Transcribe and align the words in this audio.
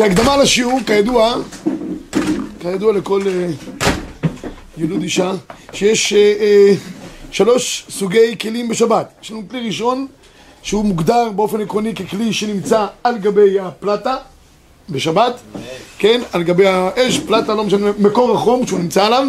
כהקדמה 0.00 0.36
לשיעור, 0.36 0.80
כידוע, 0.86 1.34
כידוע 2.60 2.92
לכל 2.92 3.22
אה, 3.26 3.46
ילוד 4.78 5.02
אישה, 5.02 5.32
שיש 5.72 6.12
אה, 6.12 6.34
אה, 6.40 6.72
שלוש 7.30 7.86
סוגי 7.90 8.36
כלים 8.40 8.68
בשבת. 8.68 9.12
יש 9.22 9.30
לנו 9.30 9.42
כלי 9.50 9.66
ראשון, 9.66 10.06
שהוא 10.62 10.84
מוגדר 10.84 11.30
באופן 11.36 11.60
עקרוני 11.60 11.94
ככלי 11.94 12.32
שנמצא 12.32 12.86
על 13.04 13.18
גבי 13.18 13.60
הפלטה 13.60 14.16
בשבת, 14.90 15.40
כן, 15.98 16.20
על 16.32 16.42
גבי 16.42 16.66
האש, 16.66 17.18
פלטה, 17.18 17.54
לא 17.54 17.64
משנה, 17.64 17.90
מקור 17.98 18.34
החום 18.34 18.66
שהוא 18.66 18.78
נמצא 18.78 19.06
עליו, 19.06 19.26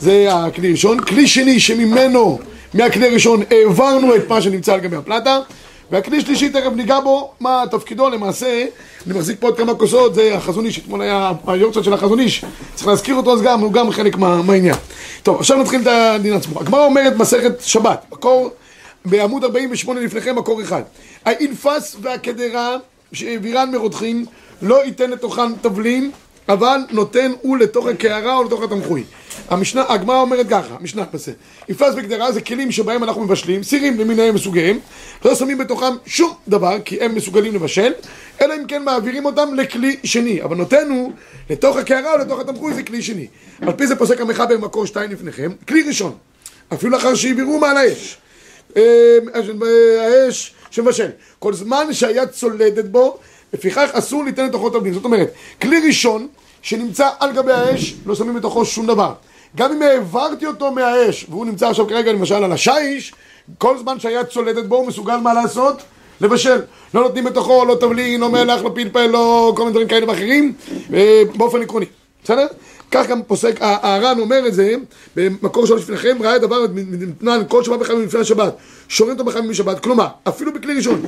זה 0.00 0.28
הכלי 0.30 0.68
הראשון. 0.68 1.00
כלי 1.00 1.26
שני 1.26 1.60
שממנו, 1.60 2.38
מהכלי 2.74 3.08
הראשון, 3.08 3.42
העברנו 3.50 4.16
את 4.16 4.28
מה 4.28 4.42
שנמצא 4.42 4.74
על 4.74 4.80
גבי 4.80 4.96
הפלטה. 4.96 5.38
והכלי 5.90 6.20
שלישי, 6.20 6.48
תכף 6.48 6.70
ניגע 6.76 7.00
בו, 7.00 7.32
מה 7.40 7.64
תפקידו 7.70 8.10
למעשה, 8.10 8.64
אני 9.06 9.14
מחזיק 9.18 9.40
פה 9.40 9.46
עוד 9.46 9.56
כמה 9.56 9.74
כוסות, 9.74 10.14
זה 10.14 10.36
החזון 10.36 10.66
איש, 10.66 10.78
אתמול 10.78 11.02
היה 11.02 11.32
היורצות 11.46 11.84
של 11.84 11.92
החזון 11.92 12.20
איש, 12.20 12.44
צריך 12.74 12.88
להזכיר 12.88 13.14
אותו, 13.14 13.32
אז 13.32 13.42
גם, 13.42 13.60
הוא 13.60 13.72
גם 13.72 13.90
חלק 13.90 14.16
מה, 14.16 14.42
מהעניין. 14.42 14.74
טוב, 15.22 15.38
עכשיו 15.38 15.56
נתחיל 15.56 15.80
את 15.80 15.86
הדין 15.86 16.32
עצמו. 16.32 16.60
הגמרא 16.60 16.84
אומרת 16.84 17.16
מסכת 17.16 17.60
שבת, 17.60 18.04
מקור, 18.12 18.50
בעמוד 19.04 19.44
48 19.44 20.00
לפניכם, 20.00 20.36
מקור 20.36 20.62
אחד. 20.62 20.82
האינפס 21.24 21.96
והקדרה 22.02 22.76
שהעבירן 23.12 23.70
מרותחין, 23.72 24.24
לא 24.62 24.84
ייתן 24.84 25.10
לתוכן 25.10 25.54
תבלין, 25.60 26.10
אבל 26.52 26.80
נותן 26.90 27.32
הוא 27.40 27.58
לתוך 27.58 27.86
הקערה 27.86 28.36
או 28.36 28.44
לתוך 28.44 28.62
התמחוי. 28.62 29.04
המשנה, 29.48 29.84
הגמרא 29.88 30.20
אומרת 30.20 30.46
ככה, 30.48 30.74
המשנה 30.80 31.04
בסדר. 31.12 31.34
אינפס 31.68 31.92
וגדרה 31.96 32.32
זה 32.32 32.40
כלים 32.40 32.72
שבהם 32.72 33.04
אנחנו 33.04 33.24
מבשלים, 33.24 33.62
סירים 33.62 34.00
למיניהם 34.00 34.34
מסוגיהם, 34.34 34.78
לא 35.24 35.34
שמים 35.34 35.58
בתוכם 35.58 35.92
שום 36.06 36.34
דבר, 36.48 36.76
כי 36.84 37.00
הם 37.00 37.14
מסוגלים 37.14 37.54
לבשל, 37.54 37.92
אלא 38.40 38.54
אם 38.54 38.66
כן 38.66 38.84
מעבירים 38.84 39.24
אותם 39.24 39.54
לכלי 39.54 39.96
שני. 40.04 40.42
אבל 40.42 40.56
נותן 40.56 40.90
הוא 40.90 41.12
לתוך 41.50 41.76
הקערה 41.76 42.12
או 42.12 42.18
לתוך 42.18 42.40
התמחוי 42.40 42.74
זה 42.74 42.82
כלי 42.82 43.02
שני. 43.02 43.26
על 43.62 43.72
פי 43.72 43.86
זה 43.86 43.96
פוסק 43.96 44.20
המחבר 44.20 44.58
מקור 44.58 44.86
שתיים 44.86 45.10
לפניכם, 45.10 45.52
כלי 45.68 45.82
ראשון, 45.82 46.12
אפילו 46.72 46.92
לאחר 46.92 47.14
שהעבירו 47.14 47.58
מעל 47.58 47.76
האש. 47.76 48.18
האש 50.00 50.54
שמבשל. 50.70 51.08
כל 51.38 51.54
זמן 51.54 51.92
שהיד 51.92 52.28
צולדת 52.28 52.84
בו, 52.84 53.18
לפיכך 53.52 53.90
אסור 53.92 54.24
ליתן 54.24 54.46
לתוכו 54.46 54.70
תבלין. 54.70 54.94
זאת 54.94 55.04
אומרת, 55.04 55.32
כלי 55.62 55.80
ראשון 55.86 56.28
שנמצא 56.62 57.08
על 57.20 57.32
גבי 57.32 57.52
האש, 57.52 57.94
לא 58.06 58.14
שמים 58.14 58.34
בתוכו 58.34 58.64
שום 58.64 58.86
דבר. 58.86 59.12
גם 59.56 59.72
אם 59.72 59.82
העברתי 59.82 60.46
אותו 60.46 60.72
מהאש, 60.72 61.26
והוא 61.28 61.46
נמצא 61.46 61.68
עכשיו 61.68 61.88
כרגע 61.88 62.12
למשל 62.12 62.34
על 62.34 62.52
השיש, 62.52 63.14
כל 63.58 63.78
זמן 63.78 64.00
שהיד 64.00 64.26
צולדת 64.26 64.64
בו 64.64 64.76
הוא 64.76 64.86
מסוגל 64.86 65.16
מה 65.16 65.34
לעשות? 65.34 65.82
לבשל. 66.20 66.60
לא 66.94 67.02
נותנים 67.02 67.24
בתוכו 67.24 67.64
לא 67.64 67.74
תבלין, 67.74 68.20
לא 68.20 68.30
מלח, 68.30 68.62
לא 68.62 68.70
פלפל, 68.74 69.06
לא 69.06 69.52
כל 69.56 69.62
מיני 69.62 69.72
דברים 69.72 69.88
כאלה 69.88 70.08
ואחרים, 70.08 70.52
באופן 71.36 71.62
עקרוני. 71.62 71.86
בסדר? 72.24 72.46
כך 72.90 73.06
גם 73.06 73.22
פוסק, 73.22 73.56
הר"ן 73.60 74.20
אומר 74.20 74.46
את 74.46 74.54
זה 74.54 74.74
במקור 75.16 75.66
שלוש 75.66 75.82
לפניכם, 75.82 76.16
ראה 76.20 76.36
את 76.36 76.40
דבר 76.40 76.66
מתנן 76.74 77.42
כל 77.48 77.64
שבת 77.64 77.78
בחמים 77.78 78.02
לפני 78.02 78.20
השבת, 78.20 78.54
שורים 78.88 79.12
אותו 79.12 79.24
בחמים 79.24 79.50
בשבת, 79.50 79.80
כלומר, 79.80 80.06
אפילו 80.28 80.52
בכלי 80.52 80.74
ראשון, 80.74 81.02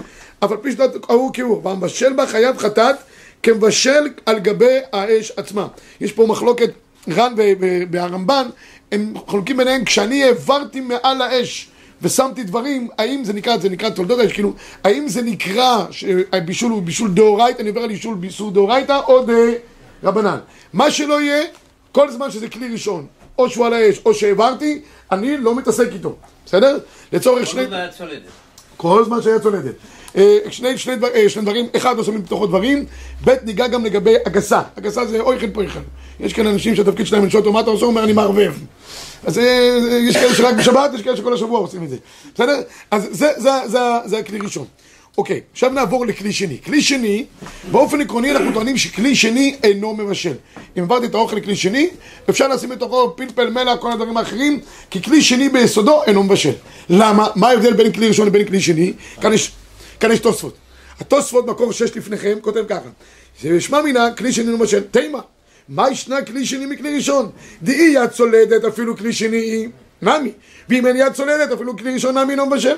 אף 0.45 0.51
על 0.51 0.57
פי 0.57 0.73
שנת 0.73 0.91
ההוא 1.09 1.31
כהוא, 1.35 1.61
והמבשל 1.65 2.13
בה 2.13 2.27
חייב 2.27 2.59
חטאת 2.59 2.97
כמבשל 3.43 4.09
על 4.27 4.39
גבי 4.39 4.79
האש 4.93 5.33
עצמה. 5.37 5.67
יש 6.01 6.13
פה 6.13 6.27
מחלוקת 6.27 6.71
ר"ן 7.09 7.35
והרמב"ן, 7.91 8.47
הם 8.93 9.15
חולקים 9.27 9.57
ביניהם, 9.57 9.85
כשאני 9.85 10.25
העברתי 10.25 10.81
מעל 10.81 11.23
האש 11.23 11.69
ושמתי 12.03 12.43
דברים, 12.43 12.89
האם 12.99 13.25
זה 13.25 13.33
נקרא, 13.33 13.57
זה 13.57 13.69
נקרא 13.69 13.91
תולדות 13.91 14.19
האש, 14.19 14.33
כאילו, 14.33 14.53
האם 14.85 15.09
זה 15.09 15.23
נקרא 15.23 15.87
שהבישול 15.91 16.73
הוא 16.73 16.83
בישול 16.83 17.11
דאורייתא, 17.11 17.63
אני 17.63 17.69
עובר 17.69 17.81
על 17.83 17.89
בישול 17.89 18.15
בישול 18.15 18.53
דאורייתא 18.53 19.01
או 19.09 19.25
דרבנן. 20.03 20.39
מה 20.73 20.91
שלא 20.91 21.21
יהיה, 21.21 21.43
כל 21.93 22.11
זמן 22.11 22.31
שזה 22.31 22.49
כלי 22.49 22.69
ראשון, 22.69 23.07
או 23.39 23.51
שהוא 23.51 23.67
על 23.67 23.73
האש, 23.73 24.01
או 24.05 24.15
שהעברתי, 24.15 24.81
אני 25.13 25.37
לא 25.37 25.55
מתעסק 25.55 25.89
איתו, 25.93 26.17
בסדר? 26.47 26.79
לצורך 27.13 27.47
שני... 27.47 27.63
כל 27.63 27.69
זמן 27.69 27.77
היה 27.77 27.89
צולדת. 27.89 28.23
כל 28.77 29.05
זמן 29.05 29.23
שהיה 29.23 29.39
צולדת. 29.39 29.75
שני, 30.51 30.79
שני, 30.79 30.97
דבר, 30.97 31.09
שני 31.29 31.43
דברים, 31.43 31.67
אחד 31.77 31.97
לא 31.97 32.05
שמים 32.05 32.23
בתוכו 32.23 32.47
דברים, 32.47 32.85
ב' 33.25 33.35
ניגע 33.45 33.67
גם 33.67 33.85
לגבי 33.85 34.15
הגסה. 34.27 34.61
הגסה 34.77 35.07
זה 35.07 35.21
אויכן 35.21 35.51
פויכן. 35.53 35.81
יש 36.21 36.33
כאן 36.33 36.47
אנשים 36.47 36.77
שהתפקיד 36.77 37.07
שלהם 37.07 37.27
לשאול 37.27 37.41
אותו 37.41 37.53
מה 37.53 37.61
אתה 37.61 37.71
עושה, 37.71 37.85
הוא 37.85 37.91
אומר 37.91 38.05
אני 38.05 38.13
מערבב. 38.13 38.55
אז 39.25 39.41
יש 40.09 40.17
כאלה 40.17 40.35
שרק 40.35 40.55
בשבת, 40.55 40.91
יש 40.95 41.03
כאלה 41.03 41.17
שכל 41.17 41.35
השבוע 41.35 41.59
עושים 41.59 41.85
את 41.85 41.91
זה. 41.91 41.97
בסדר? 42.35 42.61
אז 42.91 43.09
זה, 43.11 43.29
זה, 43.37 43.51
זה, 43.67 43.79
זה 44.05 44.19
הכלי 44.19 44.39
ראשון. 44.39 44.67
אוקיי, 45.19 45.41
עכשיו 45.53 45.71
נעבור 45.71 46.07
לכלי 46.07 46.33
שני. 46.33 46.59
כלי 46.65 46.83
שני, 46.83 47.25
באופן 47.71 48.01
עקרוני 48.01 48.31
אנחנו 48.31 48.53
טוענים 48.53 48.79
שכלי 48.79 49.17
שני 49.17 49.57
אינו 49.63 49.95
מבשל. 49.95 50.35
אם 50.79 50.83
עברתי 50.83 51.07
את 51.07 51.15
האוכל 51.15 51.37
לכלי 51.37 51.57
שני, 51.57 51.89
אפשר 52.31 52.49
לשים 52.49 52.69
בתוכו 52.69 53.17
פלפל, 53.17 53.51
מלח, 53.51 53.77
כל 53.81 53.93
הדברים 53.93 54.17
האחרים, 54.17 54.61
כי 54.91 55.03
כלי 55.03 55.23
שני 55.23 55.49
ביסודו 55.49 56.03
אינו 56.07 56.23
מבשל. 56.23 56.53
למה? 56.89 57.27
מה 57.35 57.49
ההבדל 57.49 57.73
בין 57.73 57.93
כלי 57.93 58.09
ראשון 58.09 58.27
לבין 58.27 58.47
כלי 58.47 58.61
שני? 58.61 58.93
כאן 59.21 59.33
יש, 59.33 59.53
כאן 60.03 60.13
יש 60.13 60.21
תוספות. 60.21 60.55
התוספות, 61.01 61.47
מקור 61.47 61.73
שש 61.73 61.97
לפניכם, 61.97 62.39
כותב 62.41 62.65
ככה. 62.69 62.89
זה 63.43 63.61
שמע 63.61 63.83
מינה, 63.83 64.15
כלי 64.15 64.33
שני 64.33 64.53
מבשל. 64.53 64.81
תימה. 64.81 65.21
מה 65.69 65.91
ישנה 65.91 66.23
כלי 66.23 66.47
שני 66.47 66.67
מכלי 66.67 66.97
ראשון? 66.97 67.31
דאי 67.63 67.93
יד 67.95 68.11
צולדת 68.11 68.65
אפילו 68.65 68.97
כלי 68.97 69.13
שני 69.13 69.37
היא 69.37 69.69
נמי. 70.03 70.33
ואם 70.69 70.87
אין 70.87 70.97
יד 70.97 71.13
צולדת 71.13 71.53
אפילו 71.53 71.77
כלי 71.77 71.95
ראשון 71.95 72.19
נמי 72.19 72.31
אינו 72.31 72.47
מבשל. 72.47 72.77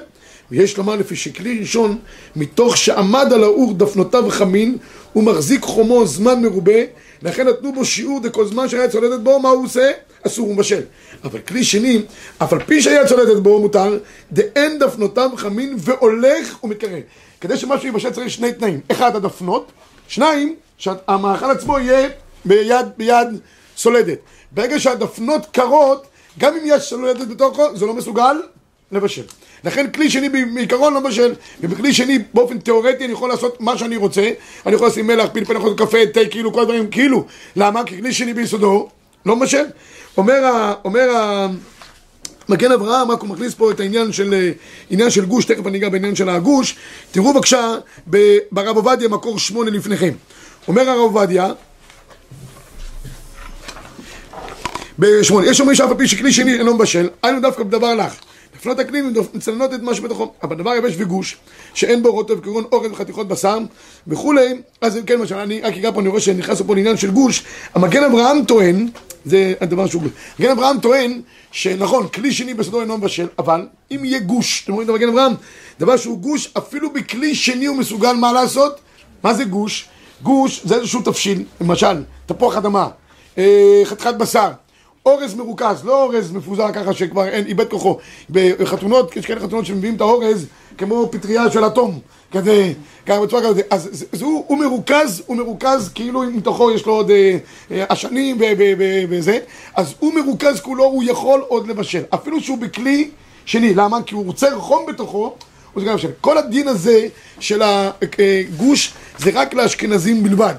ויש 0.51 0.77
לומר 0.77 0.97
לפי 0.97 1.17
שכלי 1.17 1.59
ראשון, 1.61 1.99
מתוך 2.37 2.77
שעמד 2.77 3.33
על 3.33 3.45
האור 3.45 3.75
דפנותיו 3.75 4.31
חמין, 4.31 4.79
הוא 5.13 5.25
מחזיק 5.25 5.63
חומו 5.63 6.07
זמן 6.07 6.43
מרובה, 6.43 6.81
לכן 7.25 7.49
נתנו 7.49 7.73
בו 7.73 7.85
שיעור 7.85 8.21
דכל 8.21 8.47
זמן 8.47 8.69
שהיה 8.69 8.89
צולדת 8.89 9.21
בו, 9.21 9.39
מה 9.39 9.49
הוא 9.49 9.65
עושה? 9.65 9.91
אסור 10.27 10.47
הוא 10.47 10.55
מבשל. 10.55 10.83
אבל 11.25 11.41
כלי 11.41 11.65
שני, 11.65 12.03
אף 12.39 12.53
על 12.53 12.61
פי 12.65 12.83
שהיה 12.83 13.07
צולדת 13.07 13.43
בו 13.43 13.61
מותר, 13.61 13.99
דאין 14.33 14.79
דפנותיו 14.79 15.31
חמין 15.37 15.77
והולך 15.79 16.65
ומתקרב. 16.65 17.01
כדי 17.41 17.57
שמשהו 17.57 17.89
יבשל 17.89 18.11
צריך 18.11 18.31
שני 18.31 18.53
תנאים, 18.53 18.81
אחד 18.91 19.17
הדפנות, 19.17 19.73
שניים, 20.09 20.55
שהמאכל 20.79 21.51
עצמו 21.51 21.79
יהיה 21.79 22.09
ביד, 22.45 22.87
ביד 22.97 23.29
צולדת. 23.77 24.19
ברגע 24.53 24.81
שהדפנות 24.81 25.47
קרות, 25.53 26.07
גם 26.39 26.55
אם 26.55 26.63
יש 26.65 26.89
צולדת 26.89 27.29
בתוכו, 27.29 27.77
זה 27.77 27.87
לא 27.87 27.95
מסוגל 27.95 28.37
לבשל. 28.93 29.25
לכן 29.65 29.91
כלי 29.91 30.11
שני 30.11 30.29
בעיקרון 30.29 30.95
לא 30.95 31.01
בשל, 31.01 31.35
ובכלי 31.61 31.93
שני 31.93 32.19
באופן 32.35 32.59
תיאורטי 32.59 33.05
אני 33.05 33.13
יכול 33.13 33.29
לעשות 33.29 33.61
מה 33.61 33.79
שאני 33.79 33.97
רוצה, 33.97 34.31
אני 34.67 34.75
יכול 34.75 34.87
לשים 34.87 35.07
מלח, 35.07 35.29
פלפל, 35.33 35.57
יכול 35.57 35.71
לעשות 35.71 35.89
קפה, 35.89 35.99
תה, 36.13 36.21
כאילו, 36.31 36.53
כל 36.53 36.61
הדברים, 36.61 36.91
כאילו. 36.91 37.25
למה? 37.57 37.85
כי 37.85 37.99
כלי 37.99 38.13
שני 38.13 38.35
ביסודו 38.35 38.89
לא 39.27 39.35
בשל. 39.35 39.65
אומר. 40.17 40.73
אומר. 40.85 41.09
מגן 42.49 42.73
אברהם, 42.73 43.11
רק 43.11 43.21
הוא 43.21 43.29
מכניס 43.29 43.55
פה 43.55 43.71
את 43.71 43.81
העניין 43.81 44.13
של, 44.13 44.51
עניין 44.91 45.11
של 45.11 45.25
גוש, 45.25 45.45
תכף 45.45 45.67
אני 45.67 45.79
אגע 45.79 45.89
בעניין 45.89 46.17
של 46.17 46.29
הגוש. 46.29 46.77
תראו 47.11 47.35
בבקשה 47.35 47.75
ברב 48.53 48.77
עובדיה, 48.77 49.09
מקור 49.09 49.39
שמונה 49.39 49.71
לפניכם. 49.71 50.11
אומר 50.69 50.91
הרב 50.91 51.01
עובדיה, 51.01 51.53
בשמונה, 54.99 55.47
יש 55.47 55.61
אומרים 55.61 55.77
שאף 55.77 55.91
על 55.91 55.97
פי 55.97 56.09
שכלי 56.09 56.33
שני 56.33 56.55
אינו 56.55 56.75
מבשל, 56.75 57.09
היינו 57.23 57.41
דווקא 57.41 57.63
בדבר 57.63 57.95
לך. 57.95 58.15
דפנות 58.65 58.79
הכלים 58.79 59.15
מצננות 59.35 59.75
את 59.75 59.83
מה 59.83 59.95
שבתוכו, 59.95 60.33
אבל 60.43 60.57
דבר 60.57 60.75
יבש 60.75 60.95
וגוש, 60.99 61.37
שאין 61.75 62.03
בו 62.03 62.13
רוטב 62.13 62.41
כגון 62.41 62.65
אורז 62.73 62.91
וחתיכות 62.93 63.29
בשר 63.29 63.59
וכולי, 64.09 64.63
אז 64.81 64.99
כן, 65.07 65.19
מה 65.19 65.27
שאני 65.27 65.61
רק 65.61 65.75
אגע 65.75 65.93
פה, 65.93 66.01
אני 66.01 66.09
רואה 66.09 66.21
שנכנס 66.21 66.63
פה 66.63 66.75
לעניין 66.75 66.97
של 66.97 67.11
גוש, 67.11 67.45
המגן 67.75 68.05
אברהם 68.05 68.45
טוען, 68.45 68.89
זה 69.25 69.55
הדבר 69.61 69.87
שהוא 69.87 70.03
גוש, 70.03 70.11
מגן 70.39 70.51
אברהם 70.51 70.81
טוען 70.81 71.21
שנכון, 71.53 72.09
כלי 72.09 72.33
שני 72.33 72.55
בסודו 72.55 72.81
אינו 72.81 72.99
מבשל, 72.99 73.27
אבל 73.39 73.67
אם 73.91 74.05
יהיה 74.05 74.19
גוש, 74.19 74.63
אתם 74.65 74.73
רואים 74.73 74.89
את 74.89 74.95
המגן 74.95 75.09
אברהם, 75.09 75.33
דבר 75.81 75.97
שהוא 75.97 76.19
גוש, 76.19 76.51
אפילו 76.59 76.93
בכלי 76.93 77.35
שני 77.35 77.67
הוא 77.67 77.77
מסוגל 77.77 78.13
מה 78.13 78.33
לעשות? 78.33 78.81
מה 79.23 79.35
זה 79.35 79.45
גוש? 79.45 79.89
גוש 80.23 80.61
זה 80.65 80.75
איזשהו 80.75 81.03
תבשיל, 81.03 81.45
למשל, 81.61 82.03
תפוח 82.27 82.57
אדמה, 82.57 82.89
חתיכת 83.85 84.15
בשר, 84.15 84.51
אורז 85.07 85.35
מרוכז, 85.35 85.85
לא 85.85 86.03
אורז 86.03 86.33
מפוזר 86.33 86.73
ככה 86.73 86.93
שכבר 86.93 87.29
אין, 87.29 87.47
איבד 87.47 87.71
כוחו. 87.71 87.99
בחתונות, 88.31 89.17
יש 89.17 89.27
כאלה 89.27 89.41
חתונות 89.41 89.67
שמביאים 89.67 89.97
את 89.97 90.01
האורז 90.01 90.47
כמו 90.79 91.09
פטריה 91.13 91.51
של 91.51 91.67
אטום, 91.67 91.99
כזה, 92.33 92.73
ככה 93.07 93.21
בצורה 93.21 93.43
כזאת. 93.43 93.65
אז 93.71 93.89
זה, 93.93 94.07
זה, 94.13 94.25
הוא, 94.25 94.45
הוא 94.49 94.59
מרוכז, 94.59 95.23
הוא 95.27 95.37
מרוכז 95.37 95.91
כאילו 95.95 96.23
מתוכו 96.23 96.71
יש 96.71 96.87
לו 96.87 96.93
עוד 96.93 97.11
עשנים 97.71 98.43
אה, 98.43 98.53
וזה, 99.09 99.39
אז 99.75 99.95
הוא 99.99 100.15
מרוכז 100.15 100.61
כולו, 100.61 100.85
הוא 100.85 101.05
יכול 101.07 101.45
עוד 101.49 101.67
לבשל. 101.69 102.03
אפילו 102.15 102.41
שהוא 102.41 102.59
בכלי 102.59 103.11
שני, 103.45 103.75
למה? 103.75 104.03
כי 104.03 104.15
הוא 104.15 104.25
רוצה 104.25 104.49
חום 104.59 104.87
בתוכו. 104.87 105.35
כל 106.21 106.39
הדין 106.39 106.69
הזה 106.69 107.09
של 107.41 107.63
הגוש 107.63 108.93
זה 109.19 109.31
רק 109.35 109.55
לאשכנזים 109.55 110.23
בלבד. 110.23 110.55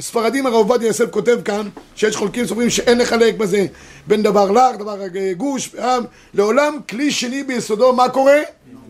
הספרדים 0.00 0.46
הרב 0.46 0.54
עובדיה 0.54 0.86
יוסף 0.86 1.10
כותב 1.10 1.38
כאן 1.44 1.68
שיש 1.96 2.16
חולקים 2.16 2.46
סופרים 2.46 2.70
שאין 2.70 2.98
לחלק 2.98 3.34
בזה 3.34 3.66
בין 4.06 4.22
דבר 4.22 4.50
לך, 4.50 4.76
דבר 4.78 4.96
גוש, 5.36 5.74
עם, 5.74 6.04
לעולם 6.34 6.76
כלי 6.88 7.10
שני 7.10 7.42
ביסודו, 7.42 7.92
מה 7.92 8.08
קורה? 8.08 8.38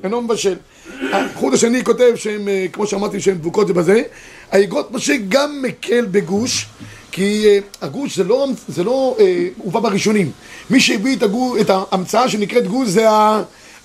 אינו 0.04 0.20
מבשל. 0.20 0.56
החוט 1.12 1.54
השני 1.54 1.84
כותב 1.84 2.12
שהם, 2.16 2.48
כמו 2.72 2.86
שאמרתי, 2.86 3.20
שהם 3.20 3.38
דבוקות 3.38 3.66
זה 3.66 3.72
בזה, 3.72 4.02
האגרות 4.52 4.92
משה 4.92 5.14
גם 5.28 5.62
מקל 5.62 6.06
בגוש, 6.10 6.66
כי 7.12 7.46
אה, 7.46 7.58
הגוש 7.82 8.16
זה 8.16 8.24
לא, 8.24 8.46
זה 8.68 8.84
לא 8.84 9.16
אה, 9.20 9.48
הובא 9.58 9.80
בראשונים. 9.80 10.32
מי 10.70 10.80
שהביא 10.80 11.16
את, 11.16 11.22
הגוש, 11.22 11.60
את 11.60 11.70
ההמצאה 11.70 12.28
שנקראת 12.28 12.66
גוש 12.66 12.88
זה 12.88 13.06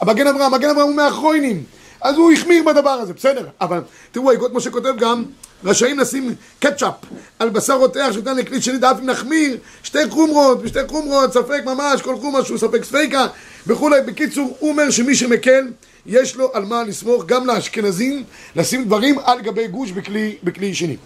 המגן 0.02 0.28
אברהם, 0.28 0.54
מגן 0.54 0.70
אברהם 0.70 0.88
הוא 0.88 0.96
מהכרוינים. 0.96 1.64
אז 2.02 2.16
הוא 2.16 2.32
החמיר 2.32 2.64
בדבר 2.64 2.90
הזה, 2.90 3.14
בסדר. 3.14 3.48
אבל 3.62 3.82
תראו, 4.12 4.32
האגרות 4.32 4.54
משה 4.54 4.72
כותב 4.72 4.94
גם, 4.98 5.24
רשאים 5.64 6.00
לשים 6.00 6.36
קטשאפ 6.60 6.94
על 7.40 7.50
בשר 7.50 7.74
רותח 7.74 8.08
שניתן 8.12 8.38
לכלי 8.38 8.62
שני 8.62 8.78
דף 8.78 8.96
אם 9.02 9.06
נחמיר, 9.06 9.58
שתי 9.84 10.10
חומרות, 10.10 10.60
ושתי 10.62 10.80
חומרות, 10.88 11.34
ספק 11.34 11.62
ממש, 11.66 12.02
כל 12.02 12.16
חומרה 12.16 12.46
שהוא 12.46 12.58
ספק 12.58 12.84
ספיקה 12.84 13.28
וכולי. 13.68 14.02
בקיצור, 14.02 14.56
הוא 14.60 14.70
אומר 14.70 14.92
שמי 14.92 15.16
שמקל, 15.16 15.68
יש 16.06 16.36
לו 16.36 16.52
על 16.54 16.66
מה 16.66 16.84
לסמוך 16.84 17.26
גם 17.26 17.48
לאשכנזים 17.48 18.24
לשים 18.56 18.86
דברים 18.86 19.20
על 19.20 19.42
גבי 19.42 19.68
גוש 19.68 19.92
בכלי, 19.92 20.36
בכלי 20.44 20.74
שני. 20.74 20.98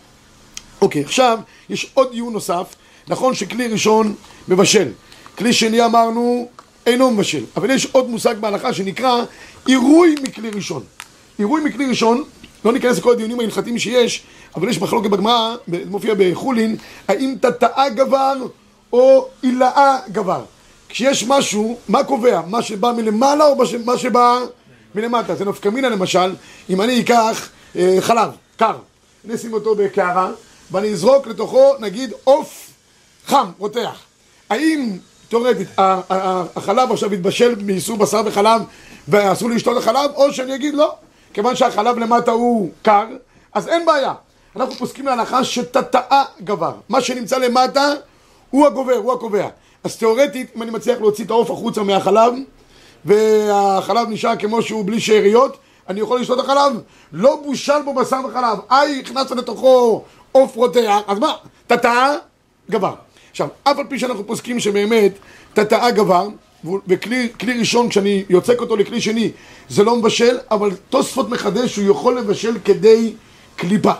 אוקיי, 0.82 1.04
עכשיו 1.04 1.40
יש 1.70 1.92
עוד 1.94 2.12
דיון 2.12 2.34
נוסף. 2.34 2.76
נכון 3.08 3.36
שכלי 3.36 3.68
ראשון 3.68 4.16
מבשל. 4.48 4.88
כלי 5.38 5.54
שני 5.54 5.86
אמרנו 5.86 6.50
אינו 6.86 7.12
מבשל. 7.12 7.44
אבל 7.56 7.70
יש 7.70 7.88
עוד 7.92 8.10
מושג 8.10 8.36
בהלכה 8.40 8.74
שנקרא 8.74 9.24
עירוי 9.66 10.16
מכלי 10.24 10.50
ראשון. 10.50 10.84
עירוי 11.38 11.62
מכלי 11.64 11.86
ראשון, 11.86 12.24
לא 12.66 12.74
ניכנס 12.74 12.98
לכל 12.98 13.12
הדיונים 13.12 13.40
ההלכתיים 13.40 13.80
שיש, 13.80 14.24
אבל 14.56 14.70
יש 14.70 14.82
מחלוקת 14.82 15.10
בגמרא, 15.10 15.56
מופיע 15.90 16.14
בחולין, 16.18 16.76
האם 17.08 17.36
תתאה 17.42 17.90
גבר 17.90 18.34
או 18.94 19.28
עילאה 19.42 19.98
גבר. 20.12 20.42
כשיש 20.90 21.28
משהו, 21.28 21.78
מה 21.90 22.04
קובע? 22.04 22.42
מה 22.48 22.62
שבא 22.62 22.92
מלמעלה 22.92 23.46
או 23.46 23.56
מה 23.86 23.98
שבא 23.98 24.40
מלמטה? 24.96 25.36
זה 25.36 25.46
נפקא 25.46 25.70
מינה 25.70 25.90
למשל, 25.90 26.36
אם 26.70 26.82
אני 26.82 27.02
אקח 27.02 27.50
אה, 27.76 27.98
חלב, 28.00 28.30
קר, 28.58 28.76
אני 29.26 29.36
אשים 29.36 29.54
אותו 29.54 29.76
בקערה, 29.76 30.32
ואני 30.72 30.88
אזרוק 30.88 31.28
לתוכו, 31.28 31.74
נגיד, 31.80 32.14
עוף 32.24 32.70
חם, 33.26 33.46
רותח. 33.58 34.00
האם, 34.50 34.98
תאורטית, 35.30 35.68
החלב 35.78 36.92
עכשיו 36.92 37.14
יתבשל 37.14 37.56
מאיסור 37.66 37.98
בשר 37.98 38.22
וחלב 38.26 38.62
ואסור 39.08 39.50
לשתות 39.50 39.78
החלב, 39.78 40.12
או 40.16 40.34
שאני 40.34 40.56
אגיד 40.56 40.74
לא, 40.74 40.96
כיוון 41.34 41.56
שהחלב 41.56 41.98
למטה 41.98 42.32
הוא 42.32 42.70
קר, 42.82 43.06
אז 43.54 43.68
אין 43.68 43.86
בעיה. 43.86 44.14
אנחנו 44.56 44.76
פוסקים 44.76 45.06
להנחה 45.06 45.44
שתתאה 45.44 46.24
גבר. 46.44 46.74
מה 46.90 47.02
שנמצא 47.02 47.38
למטה 47.38 47.94
הוא 48.50 48.68
הגובר, 48.68 48.96
הוא 48.96 49.14
הקובע. 49.14 49.48
אז 49.84 49.98
תאורטית, 49.98 50.52
אם 50.56 50.64
אני 50.64 50.72
מצליח 50.72 51.00
להוציא 51.02 51.26
את 51.26 51.30
העוף 51.30 51.52
החוצה 51.52 51.84
מהחלב, 51.84 52.34
והחלב 53.06 54.10
נשאר 54.10 54.36
כמו 54.36 54.62
שהוא 54.62 54.86
בלי 54.86 55.00
שאריות, 55.00 55.58
אני 55.90 56.00
יכול 56.00 56.20
לשתות 56.20 56.40
החלב? 56.40 56.74
לא 57.14 57.42
בושל 57.46 57.82
בו 57.86 57.94
בשר 57.94 58.20
וחלב. 58.30 58.58
איי, 58.72 59.00
הכנסת 59.00 59.32
לתוכו 59.32 60.04
עוף 60.32 60.56
רותח, 60.56 60.98
אז 61.08 61.20
מה? 61.20 61.34
תתאה 61.68 62.16
גבר. 62.70 62.94
עכשיו, 63.32 63.48
אף 63.64 63.80
על 63.80 63.86
פי 63.90 64.00
שאנחנו 64.00 64.28
פוסקים 64.28 64.60
שבאמת 64.60 65.12
תתאה 65.54 65.92
גבר, 65.92 66.28
וכלי 66.88 67.60
ראשון, 67.60 67.90
כשאני 67.90 68.24
יוצק 68.30 68.60
אותו 68.60 68.76
לכלי 68.76 69.02
שני, 69.02 69.32
זה 69.70 69.84
לא 69.84 69.96
מבשל, 69.96 70.38
אבל 70.52 70.70
תוספות 70.90 71.30
מחדש 71.30 71.76
שהוא 71.76 71.92
יכול 71.92 72.18
לבשל 72.18 72.58
כדי 72.66 73.14
קליפה. 73.56 73.94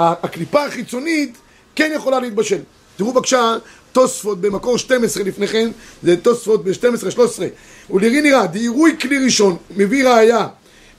הקליפה 0.00 0.64
החיצונית 0.64 1.36
כן 1.76 1.92
יכולה 1.94 2.20
להתבשל. 2.20 2.58
תראו 2.96 3.12
בבקשה, 3.12 3.56
תוספות 3.92 4.40
במקור 4.40 4.78
12 4.78 5.24
לפניכם, 5.24 5.70
זה 6.02 6.16
תוספות 6.16 6.64
ב-12-13. 6.64 7.42
ולרי 7.90 8.20
נראה, 8.20 8.46
דעירוי 8.46 8.96
כלי 9.00 9.24
ראשון, 9.24 9.56
מביא 9.76 10.08
ראיה, 10.08 10.46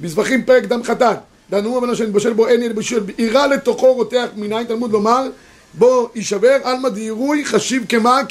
בזבחים 0.02 0.44
פרק 0.44 0.64
דם 0.64 0.84
חטאת, 0.84 1.18
דנו 1.50 1.80
אמנו 1.80 1.96
שנתבשל 1.96 2.34
בו 2.34 2.48
אין 2.48 2.64
ילבשל, 2.64 3.00
בעירה 3.00 3.48
לתוכו 3.48 3.94
רותח 3.94 4.28
מנין 4.36 4.64
תלמוד 4.64 4.92
לומר, 4.92 5.28
בו 5.74 6.10
יישבר, 6.16 6.58
עלמא 6.64 6.90
דעירוי 6.90 7.46
חשיב 7.46 7.86
כמה 7.90 8.22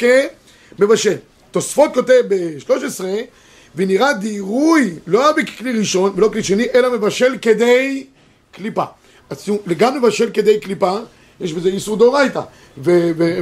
כמבשל. 0.79 1.17
תוספות 1.51 1.95
כותב 1.95 2.23
ב-13, 2.29 3.05
ונראה 3.77 4.13
דעירוי 4.13 4.95
לא 5.07 5.23
היה 5.23 5.33
בכלי 5.33 5.73
ראשון 5.79 6.13
ולא 6.17 6.29
כלי 6.29 6.43
שני, 6.43 6.67
אלא 6.75 6.93
מבשל 6.93 7.37
כדי 7.43 8.07
קליפה. 8.53 8.85
אז 9.31 9.49
גם 9.77 9.99
מבשל 9.99 10.31
כדי 10.33 10.61
קליפה, 10.61 10.99
יש 11.41 11.53
בזה 11.53 11.69
איסור 11.69 11.97
דאורייתא. 11.97 12.41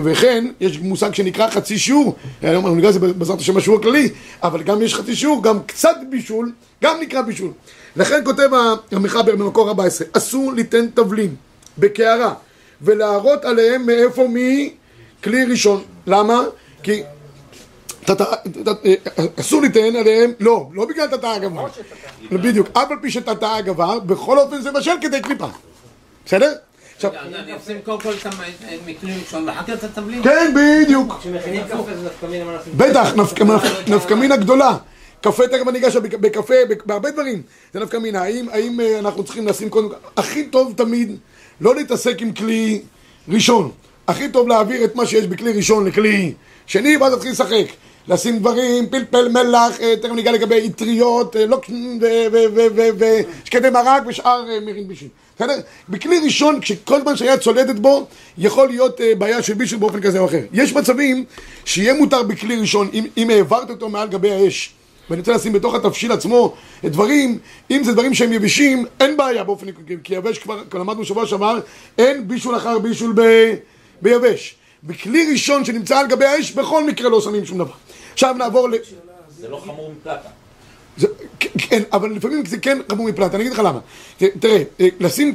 וכן, 0.04 0.46
יש 0.60 0.78
מושג 0.78 1.14
שנקרא 1.14 1.50
חצי 1.50 1.78
שיעור, 1.78 2.14
היום 2.42 2.64
אנחנו 2.64 2.78
נקרא 2.78 2.88
לזה 2.88 2.98
בעזרת 2.98 3.40
השם 3.40 3.56
השיעור 3.56 3.78
הכללי, 3.78 4.08
אבל 4.42 4.62
גם 4.62 4.82
יש 4.82 4.94
חצי 4.94 5.16
שיעור, 5.16 5.42
גם 5.42 5.62
קצת 5.62 5.96
בישול, 6.10 6.52
גם 6.82 6.96
נקרא 7.00 7.22
בישול. 7.22 7.50
לכן 7.96 8.20
כותב 8.24 8.48
המחבר 8.92 9.36
במקור 9.36 9.68
14, 9.68 10.06
אסור 10.12 10.52
ליתן 10.52 10.86
תבלין 10.94 11.34
בקערה 11.78 12.34
ולהראות 12.82 13.44
עליהם 13.44 13.86
מאיפה 13.86 14.28
מכלי 14.28 15.44
ראשון. 15.44 15.82
למה? 16.06 16.42
כי 16.82 17.02
אסור 19.40 19.62
ליתן 19.62 19.96
עליהם, 19.96 20.32
לא, 20.40 20.68
לא 20.74 20.86
בגלל 20.86 21.06
תתאה 21.06 21.38
גבר, 21.38 21.66
בדיוק, 22.32 22.68
אף 22.72 22.90
על 22.90 22.96
פי 23.02 23.10
שתתאה 23.10 23.60
גבר, 23.60 23.98
בכל 23.98 24.38
אופן 24.38 24.62
זה 24.62 24.72
בשל 24.72 24.94
כדי 25.00 25.20
קליפה, 25.20 25.46
בסדר? 26.28 26.52
עכשיו... 26.96 27.10
אני 27.14 27.56
אשים 27.56 27.76
קודם 27.84 28.00
כל 28.00 28.12
את 28.12 28.26
המקרים 28.26 29.14
ראשון, 29.24 29.48
ואחר 29.48 29.62
כך 29.62 29.70
את 29.70 29.84
התבלין. 29.84 30.22
כן, 30.22 30.54
בדיוק. 30.56 31.18
כשמכינים 31.20 31.64
קפה 31.64 31.94
זה 31.94 32.06
נפקמינה 32.06 32.58
בטח, 32.76 33.14
נפקמינה 33.88 34.36
גדולה. 34.36 34.76
קפה, 35.20 35.48
תכף 35.48 35.68
אני 35.68 35.78
אגש 35.78 35.96
בקפה, 35.96 36.54
בהרבה 36.86 37.10
דברים. 37.10 37.42
זה 37.74 37.80
נפקמינה. 37.80 38.22
האם 38.22 38.80
אה, 38.80 38.98
אנחנו 38.98 39.24
צריכים 39.24 39.46
לשים 39.46 39.70
קודם... 39.70 39.88
הכי 40.16 40.44
טוב 40.44 40.72
תמיד 40.76 41.16
לא 41.60 41.74
להתעסק 41.74 42.22
עם 42.22 42.32
כלי 42.32 42.82
ראשון. 43.28 43.70
הכי 44.08 44.28
טוב 44.28 44.48
להעביר 44.48 44.84
את 44.84 44.94
מה 44.94 45.06
שיש 45.06 45.26
בכלי 45.26 45.52
ראשון 45.52 45.86
לכלי 45.86 46.34
שני, 46.66 46.96
ואז 46.96 47.12
להתחיל 47.12 47.30
לשחק. 47.30 47.66
לשים 48.08 48.38
דברים, 48.38 48.86
פלפל, 48.88 49.28
מלח, 49.28 49.80
אה, 49.80 49.94
תכף 49.96 50.12
ניגע 50.12 50.32
לגבי 50.32 50.68
אטריות, 50.68 51.36
אה, 51.36 51.46
לוקשן 51.46 51.98
ושקדי 52.98 53.70
מרק 53.70 54.02
ושאר 54.06 54.44
מירים 54.64 54.88
בישין. 54.88 55.08
בסדר? 55.38 55.60
בכלי 55.88 56.18
ראשון, 56.24 56.60
כשכל 56.60 57.00
זמן 57.00 57.16
שהיה 57.16 57.38
צולדת 57.38 57.76
בו, 57.76 58.06
יכול 58.38 58.68
להיות 58.68 59.00
בעיה 59.18 59.42
של 59.42 59.54
בישול 59.54 59.78
באופן 59.78 60.00
כזה 60.00 60.18
או 60.18 60.26
אחר. 60.26 60.40
יש 60.52 60.72
מצבים 60.72 61.24
שיהיה 61.64 61.94
מותר 61.94 62.22
בכלי 62.22 62.56
ראשון, 62.56 62.90
אם, 62.92 63.06
אם 63.16 63.30
העברת 63.30 63.70
אותו 63.70 63.88
מעל 63.88 64.08
גבי 64.08 64.30
האש. 64.30 64.72
ואני 65.10 65.20
רוצה 65.20 65.32
לשים 65.32 65.52
בתוך 65.52 65.74
התבשיל 65.74 66.12
עצמו 66.12 66.54
דברים, 66.84 67.38
אם 67.70 67.84
זה 67.84 67.92
דברים 67.92 68.14
שהם 68.14 68.32
יבשים, 68.32 68.86
אין 69.00 69.16
בעיה 69.16 69.44
באופן 69.44 69.66
כי 70.04 70.14
יבש 70.14 70.38
כבר, 70.38 70.62
כבר 70.70 70.80
למדנו 70.80 71.04
שבוע 71.04 71.26
שעבר, 71.26 71.60
אין 71.98 72.28
בישול 72.28 72.56
אחר 72.56 72.78
בישול 72.78 73.12
ב, 73.16 73.22
ביבש. 74.02 74.54
בכלי 74.84 75.32
ראשון 75.32 75.64
שנמצא 75.64 75.98
על 75.98 76.06
גבי 76.06 76.24
האש, 76.24 76.52
בכל 76.52 76.86
מקרה 76.86 77.10
לא 77.10 77.20
שמים 77.20 77.46
שום 77.46 77.58
דבר. 77.58 77.72
עכשיו 78.12 78.34
נעבור 78.38 78.68
ל... 78.68 78.74
זה 79.40 79.48
לא 79.48 79.62
חמור 79.64 79.92
מפלטה. 80.00 80.28
זה, 80.98 81.06
כן, 81.38 81.82
אבל 81.92 82.12
לפעמים 82.12 82.46
זה 82.46 82.58
כן 82.58 82.78
חמור 82.90 83.08
מפלטה, 83.08 83.36
אני 83.36 83.42
אגיד 83.42 83.52
לך 83.52 83.58
למה. 83.58 83.80
תראה, 84.18 84.62
לשים, 85.00 85.34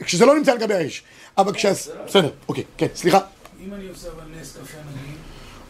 כשזה 0.00 0.26
לא 0.26 0.36
נמצא 0.36 0.52
על 0.52 0.58
גבי 0.58 0.74
האש, 0.74 1.02
אבל 1.38 1.52
כשה... 1.52 1.72
בסדר, 2.06 2.30
אוקיי, 2.48 2.64
כן, 2.76 2.86
סליחה. 2.94 3.18
אם 3.66 3.74
אני 3.74 3.88
עושה 3.88 4.08
אבל 4.08 4.40
נס 4.40 4.52
קפה 4.52 4.78
נגיד... 4.78 5.16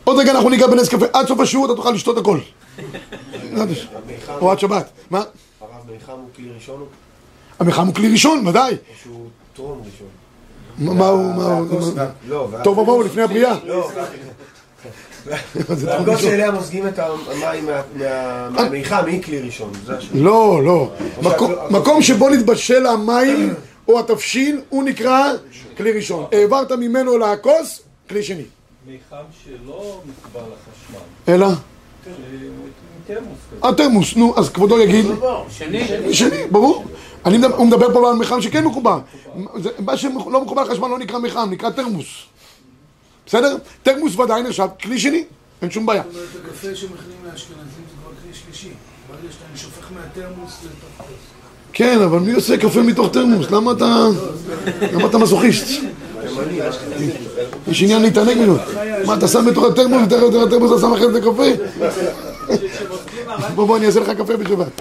עוד 0.05 0.19
רגע 0.19 0.31
אנחנו 0.31 0.49
ניגע 0.49 0.67
בנס 0.67 0.89
קפה, 0.89 1.07
עד 1.13 1.27
סוף 1.29 1.41
השיעור 1.41 1.67
אתה 1.67 1.75
תוכל 1.75 1.91
לשתות 1.91 2.19
הכל. 2.19 2.39
או 4.41 4.51
עד 4.53 4.59
שבת. 4.59 4.91
מה? 5.11 5.23
הרב 5.61 5.71
מיחם 5.91 6.13
הוא 6.13 6.29
כלי 6.37 6.51
ראשון? 6.55 6.85
המיחם 7.59 7.87
הוא 7.87 7.95
כלי 7.95 8.13
ראשון, 8.13 8.47
ודאי. 8.47 8.73
או 8.73 8.77
שהוא 9.03 9.29
טרום 9.55 9.83
ראשון? 9.85 10.09
מה 10.97 11.09
הוא, 11.09 11.35
מה 11.35 11.45
הוא, 11.45 12.65
טוב 12.65 12.79
ובואו 12.79 13.03
לפני 13.03 13.23
הבריאה. 13.23 13.57
הכוס 15.89 16.21
שאליה 16.21 16.51
מוזגים 16.51 16.89
את 16.89 16.99
המים 16.99 17.69
מהמיחם 17.95 19.05
היא 19.07 19.23
כלי 19.23 19.41
ראשון. 19.41 19.73
לא, 20.15 20.61
לא. 20.65 20.91
מקום 21.71 22.03
שבו 22.03 22.29
נתבשל 22.29 22.87
המים 22.87 23.55
או 23.89 24.01
התבשיל, 24.01 24.61
הוא 24.69 24.85
נקרא 24.85 25.33
כלי 25.77 25.93
ראשון. 25.93 26.25
העברת 26.33 26.73
ממנו 26.73 27.19
לכוס, 27.19 27.81
כלי 28.09 28.23
שני. 28.23 28.43
מיחם 28.87 29.17
שלא 29.45 30.01
מחובר 30.07 30.41
לחשמל. 30.41 31.35
אלא? 31.35 31.49
תרמוס. 33.07 33.39
התרמוס, 33.63 34.17
נו, 34.17 34.35
אז 34.37 34.51
כבודו 34.51 34.81
יגיד... 34.81 35.07
שני. 35.51 36.15
שני, 36.15 36.47
ברור. 36.51 36.85
הוא 37.57 37.67
מדבר 37.67 37.93
פה 37.93 38.11
על 38.11 38.17
מיחם 38.17 38.41
שכן 38.41 38.65
מחובר. 38.65 38.99
מה 39.79 39.97
שלא 39.97 40.45
מחובר 40.45 40.63
לחשמל 40.63 40.89
לא 40.89 40.99
נקרא 40.99 41.19
מיחם, 41.19 41.49
נקרא 41.51 41.71
תרמוס. 41.71 42.07
בסדר? 43.29 43.57
תרמוס 43.83 44.17
ודאי 44.19 44.43
נחשב 44.43 44.67
כלי 44.83 44.99
שני, 44.99 45.25
אין 45.63 45.71
שום 45.71 45.87
בעיה. 45.87 46.03
זאת 46.03 46.15
אומרת, 46.15 46.29
הקפה 46.45 46.75
שמכינים 46.75 47.19
לאשכנזים 47.25 47.85
זה 47.89 47.95
כבר 48.03 48.11
כלי 48.23 48.35
שלישי. 48.35 48.69
ברגע 49.09 49.33
שאתה 49.33 49.59
שופך 49.59 49.89
מהתרמוס 49.95 50.59
לתוך. 50.65 51.07
כן, 51.73 51.99
אבל 52.03 52.19
מי 52.19 52.33
עושה 52.33 52.57
קפה 52.57 52.83
מתוך 52.83 53.13
תרמוס? 53.13 53.51
למה 53.51 53.73
אתה... 53.73 54.07
למה 54.93 55.09
אתה 55.09 55.19
מזוכיסט? 55.19 55.83
יש 57.69 57.83
עניין 57.83 58.03
להתענג 58.03 58.37
ממנו. 58.37 58.57
מה, 59.07 59.15
אתה 59.15 59.29
שם 59.29 59.45
בתוך 59.51 59.65
התרמוס, 59.65 60.03
ותכף 60.07 60.47
התרמוס 60.47 60.73
אתה 60.73 60.81
שם 60.81 60.93
אחרי 60.93 61.13
זה 61.13 61.21
קפה? 61.21 61.45
בוא, 63.55 63.67
בוא, 63.67 63.77
אני 63.77 63.87
אעשה 63.87 64.01
לך 64.01 64.11
קפה 64.11 64.37
בשבת. 64.37 64.81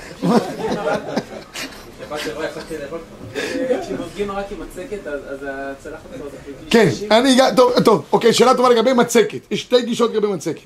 הדגימה 4.17 4.39
רק 4.39 4.45
עם 4.51 4.57
מצקת, 4.61 5.07
אז 5.07 5.19
אז 5.29 5.47
הצלחת 5.49 6.13
הזאת... 6.13 6.31
כן, 6.69 6.89
אני 7.11 7.35
אגע, 7.35 7.55
טוב, 7.55 7.79
טוב, 7.85 8.05
אוקיי, 8.11 8.33
שאלה 8.33 8.55
טובה 8.55 8.69
לגבי 8.69 8.93
מצקת. 8.93 9.39
יש 9.51 9.61
שתי 9.61 9.81
גישות 9.81 10.11
לגבי 10.13 10.27
מצקת. 10.27 10.61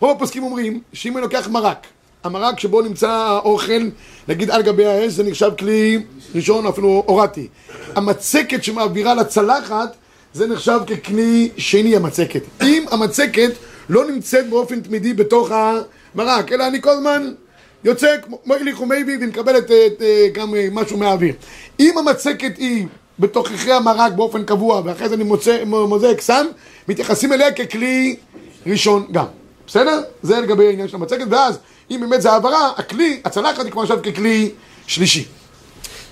רוב 0.00 0.16
הפוסקים 0.16 0.42
אומרים 0.42 0.80
שאם 0.92 1.16
אני 1.16 1.22
לוקח 1.22 1.48
מרק, 1.48 1.86
המרק 2.24 2.60
שבו 2.60 2.82
נמצא 2.82 3.10
האוכל, 3.10 3.82
נגיד 4.28 4.50
על 4.50 4.62
גבי 4.62 4.86
האש, 4.86 5.12
זה 5.12 5.24
נחשב 5.24 5.50
כלי 5.58 6.02
ראשון, 6.34 6.66
אפילו 6.66 7.04
הורדתי. 7.06 7.48
המצקת 7.96 8.64
שמעבירה 8.64 9.14
לצלחת, 9.14 9.96
זה 10.32 10.46
נחשב 10.46 10.80
ככלי 10.86 11.50
שני 11.56 11.96
המצקת. 11.96 12.42
אם 12.62 12.84
המצקת 12.90 13.50
לא 13.88 14.10
נמצאת 14.10 14.50
באופן 14.50 14.80
תמידי 14.80 15.14
בתוך 15.14 15.50
המרק, 15.50 16.52
אלא 16.52 16.66
אני 16.66 16.82
כל 16.82 16.90
הזמן 16.90 17.32
יוצא 17.84 18.16
כמו 18.22 18.38
מויליך 18.46 18.80
ומייבי 18.80 19.16
ומקבלת 19.20 19.70
אה, 19.70 20.28
גם 20.32 20.54
אה, 20.54 20.68
משהו 20.72 20.96
מהאוויר. 20.96 21.34
אם 21.80 21.98
המצקת 21.98 22.58
היא 22.58 22.86
בתוככי 23.18 23.72
המרק 23.72 24.12
באופן 24.12 24.44
קבוע, 24.44 24.82
ואחרי 24.84 25.08
זה 25.08 25.14
אני 25.14 25.24
מוצא, 25.24 25.64
מוזג 25.64 26.20
סם, 26.20 26.46
מתייחסים 26.88 27.32
אליה 27.32 27.52
ככלי 27.52 28.16
ראשון 28.66 29.06
גם. 29.12 29.24
בסדר? 29.66 30.02
זה 30.22 30.40
לגבי 30.40 30.66
העניין 30.66 30.88
של 30.88 30.96
המצקת, 30.96 31.26
ואז 31.30 31.58
אם 31.90 32.00
באמת 32.00 32.22
זה 32.22 32.32
העברה, 32.32 32.70
הכלי, 32.76 33.20
הצלחת 33.24 33.64
היא 33.64 33.72
כמו 33.72 33.82
עכשיו 33.82 33.98
ככלי 34.02 34.50
שלישי. 34.86 35.24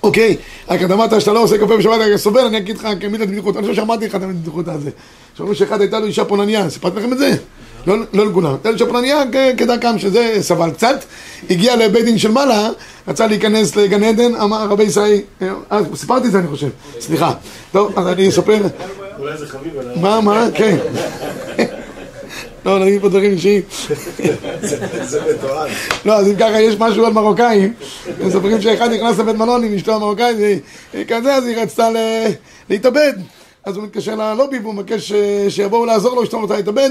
אוקיי, 0.03 0.37
רק 0.67 0.81
אתה 0.83 0.93
אמרת 0.93 1.21
שאתה 1.21 1.33
לא 1.33 1.39
עושה 1.39 1.57
קפה 1.57 1.77
בשבת, 1.77 2.01
אתה 2.07 2.17
סובל, 2.17 2.45
אני 2.45 2.57
אגיד 2.57 2.77
לך 2.77 2.87
כמיד 2.99 3.21
הבדיחות, 3.21 3.57
אני 3.57 3.67
חושב 3.67 3.75
שאמרתי 3.75 4.07
לך 4.07 4.15
את 4.15 4.21
הבדיחות 4.21 4.67
הזה. 4.67 4.89
שאומרים 5.37 5.55
שאחד 5.55 5.81
הייתה 5.81 5.99
לו 5.99 6.05
אישה 6.05 6.25
פולניה, 6.25 6.69
סיפרתי 6.69 6.99
לכם 6.99 7.13
את 7.13 7.17
זה? 7.17 7.31
לא, 7.87 7.95
לא 8.13 8.25
לכולם. 8.27 8.55
פולניה 8.89 9.23
כ- 9.31 9.57
כדרכם, 9.59 9.99
שזה 9.99 10.37
סבל 10.41 10.71
קצת. 10.71 11.03
הגיע 11.49 11.75
לבית 11.75 12.05
דין 12.05 12.17
של 12.17 12.31
מעלה, 12.31 12.69
רצה 13.07 13.27
להיכנס 13.27 13.75
לגן 13.75 14.03
עדן, 14.03 14.35
אמר 14.35 14.67
רבי 14.69 14.83
ישראל, 14.83 15.17
אה, 15.41 15.49
סיפרתי 15.95 16.27
את 16.27 16.31
זה 16.31 16.39
אני 16.39 16.47
חושב, 16.47 16.67
סליחה. 16.99 17.33
טוב, 17.71 17.99
אז 17.99 18.07
אני 18.07 18.29
אספר. 18.29 18.61
אולי 19.19 19.37
זה 19.37 19.47
חביב 19.47 19.77
עליו. 19.79 19.95
מה, 20.01 20.21
מה, 20.21 20.47
כן. 20.53 20.77
לא, 22.65 22.79
נגיד 22.79 23.01
פה 23.01 23.09
דברים 23.09 23.31
אישיים. 23.31 23.61
זה 25.03 25.21
מתועד. 25.33 25.69
לא, 26.05 26.13
אז 26.13 26.27
אם 26.27 26.35
ככה 26.35 26.61
יש 26.61 26.75
משהו 26.79 27.05
על 27.05 27.13
מרוקאים, 27.13 27.73
מספרים 28.19 28.61
שאחד 28.61 28.89
נכנס 28.91 29.19
לבית 29.19 29.35
מלון 29.35 29.63
עם 29.63 29.73
אשתו 29.75 29.95
המרוקאית, 29.95 30.37
כזה, 31.07 31.35
אז 31.35 31.45
היא 31.45 31.57
רצתה 31.57 31.87
להתאבד. 32.69 33.13
אז 33.65 33.75
הוא 33.75 33.83
מתקשר 33.83 34.15
ללובי 34.15 34.59
והוא 34.59 34.73
מבקש 34.73 35.11
אה, 35.11 35.45
שיבואו 35.49 35.85
לעזור 35.85 36.15
לו, 36.15 36.23
אשתו 36.23 36.39
רוצה 36.39 36.55
להתאבד 36.55 36.89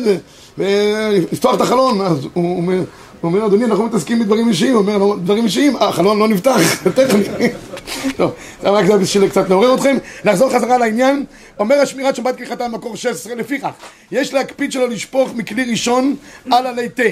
ולפתוח 0.58 1.54
את 1.54 1.60
החלון. 1.60 2.00
אז 2.00 2.26
הוא 2.34 2.56
אומר, 2.56 2.76
הוא 2.76 2.84
אומר, 3.22 3.46
אדוני, 3.46 3.64
אנחנו 3.64 3.84
מתעסקים 3.86 4.18
בדברים 4.18 4.48
אישיים. 4.48 4.72
הוא 4.74 4.80
אומר, 4.82 4.98
"לא, 4.98 5.16
דברים 5.24 5.44
אישיים, 5.44 5.76
"אה, 5.76 5.88
החלון 5.88 6.18
לא 6.18 6.28
נפתח, 6.28 6.60
טכני. 6.96 7.48
טוב, 8.16 8.30
זה 8.62 8.70
רק 8.70 8.84
בשביל 8.84 9.28
קצת 9.28 9.50
לעורר 9.50 9.74
אתכם. 9.74 9.96
לחזור 10.24 10.50
חזרה 10.52 10.78
לעניין, 10.78 11.24
אומר 11.58 11.76
השמירת 11.76 12.16
שבת 12.16 12.36
כהלכתה 12.38 12.68
במקור 12.68 12.96
16, 12.96 13.34
לפיכך, 13.34 13.70
יש 14.12 14.34
להקפיד 14.34 14.72
שלא 14.72 14.88
לשפוך 14.88 15.30
מכלי 15.34 15.70
ראשון 15.70 16.16
על 16.50 16.66
עלי 16.66 16.88
תה. 16.88 17.02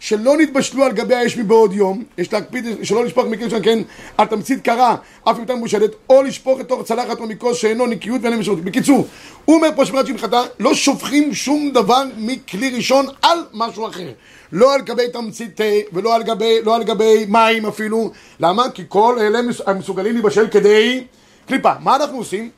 שלא 0.00 0.36
נתבשלו 0.36 0.84
על 0.84 0.92
גבי 0.92 1.14
האש 1.14 1.36
מבעוד 1.36 1.72
יום, 1.72 2.02
יש 2.18 2.32
להקפיד 2.32 2.64
שלא 2.82 3.04
לשפוך 3.04 3.26
מכלי 3.26 3.44
ראשון, 3.44 3.62
כן, 3.62 3.78
על 4.18 4.26
תמצית 4.26 4.60
קרה, 4.64 4.96
אף 5.24 5.34
אם 5.34 5.40
הייתה 5.40 5.54
מבושלת, 5.54 5.90
או 6.10 6.22
לשפוך 6.22 6.60
לתוך 6.60 6.82
צלחת 6.82 7.20
או 7.20 7.26
מכוס 7.26 7.56
שאינו 7.56 7.86
נקיות 7.86 8.20
ואין 8.20 8.32
להם 8.32 8.40
משמעות. 8.40 8.64
בקיצור, 8.64 9.06
הוא 9.44 9.56
אומר 9.56 9.68
פה 9.76 9.84
שמירת 9.86 10.06
שהלכתה, 10.06 10.42
לא 10.60 10.74
שופכים 10.74 11.34
שום 11.34 11.70
דבר 11.74 12.02
מכלי 12.16 12.70
ראשון 12.70 13.06
על 13.22 13.38
משהו 13.54 13.86
אחר. 13.88 14.08
לא 14.52 14.74
על 14.74 14.80
גבי 14.80 15.08
תמצית 15.12 15.56
תה, 15.56 15.64
ולא 15.92 16.14
על 16.14 16.22
גבי, 16.22 16.62
לא 16.64 16.76
על 16.76 16.82
גבי 16.84 17.24
מים 17.28 17.66
אפילו. 17.66 18.10
למה? 18.40 18.70
כי 18.70 18.82
כל 18.88 19.16
אלה 19.20 19.42
מס- 19.42 19.68
מסוגלים 19.78 20.12
להיבשל 20.12 20.48
כדי 20.48 21.04
קליפה. 21.48 21.72
מה 21.80 21.96
אנחנו 21.96 22.16
עושים? 22.18 22.50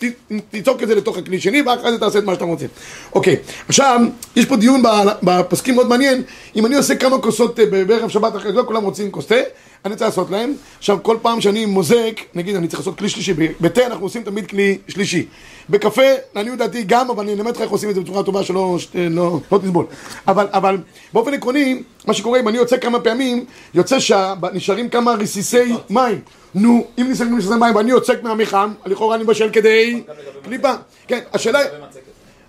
תז- 0.00 0.06
ת- 0.28 0.54
תצעוק 0.56 0.82
את 0.82 0.88
זה 0.88 0.94
לתוך 0.94 1.18
הכלי 1.18 1.40
שני, 1.40 1.62
ואחרי 1.62 1.92
זה 1.92 1.98
תעשה 1.98 2.18
את 2.18 2.24
מה 2.24 2.34
שאתה 2.34 2.44
רוצה. 2.44 2.66
אוקיי, 3.14 3.36
עכשיו, 3.68 4.00
יש 4.36 4.44
פה 4.44 4.56
דיון 4.56 4.82
בפוסקים 5.22 5.74
מאוד 5.74 5.88
מעניין. 5.88 6.22
אם 6.56 6.66
אני 6.66 6.76
עושה 6.76 6.94
כמה 6.96 7.18
כוסות 7.18 7.60
אה, 7.60 7.64
בערב 7.86 8.08
שבת 8.08 8.36
אחרי 8.36 8.52
זה, 8.52 8.58
לא 8.58 8.64
כולם 8.66 8.82
רוצים 8.82 9.10
כוס 9.10 9.26
תה, 9.26 9.34
אני 9.84 9.92
רוצה 9.92 10.04
לעשות 10.04 10.30
להם. 10.30 10.54
עכשיו, 10.78 10.98
כל 11.02 11.16
פעם 11.22 11.40
שאני 11.40 11.66
מוזג, 11.66 12.12
נגיד 12.34 12.56
אני 12.56 12.68
צריך 12.68 12.80
לעשות 12.80 12.98
כלי 12.98 13.08
שלישי, 13.08 13.34
בתה 13.60 13.86
אנחנו 13.86 14.06
עושים 14.06 14.22
תמיד 14.22 14.46
כלי 14.46 14.78
שלישי. 14.88 15.26
בקפה, 15.70 16.02
לעניות 16.34 16.58
דעתי 16.58 16.82
גם, 16.82 17.10
אבל 17.10 17.24
אני 17.24 17.32
אלמד 17.34 17.46
אותך 17.46 17.60
איך 17.60 17.70
עושים 17.70 17.90
את 17.90 17.94
זה 17.94 18.00
בצורה 18.00 18.22
טובה 18.22 18.44
שלא 18.44 18.78
אה, 18.94 19.08
לא, 19.10 19.40
לא 19.52 19.58
תסבול. 19.58 19.86
אבל, 20.28 20.46
אבל 20.52 20.78
באופן 21.12 21.34
עקרוני, 21.34 21.82
מה 22.06 22.14
שקורה, 22.14 22.40
אם 22.40 22.48
אני 22.48 22.56
יוצא 22.56 22.76
כמה 22.76 23.00
פעמים, 23.00 23.44
יוצא 23.74 23.98
שנשארים 24.00 24.88
כמה 24.88 25.12
רסיסי 25.12 25.72
מים. 25.90 26.20
נו, 26.54 26.84
אם 26.98 27.06
נשארים 27.10 27.36
רסיסי 27.36 27.54
מים 27.54 27.76
ואני 27.76 27.90
יוצק 27.90 28.22
מהמיחם, 28.22 28.72
לכאורה 28.86 29.16
אני 29.16 29.24
מבשל 29.24 29.50
כדי 29.52 30.02
קליפה. 30.44 30.72
כן, 31.08 31.20
השאלה... 31.32 31.60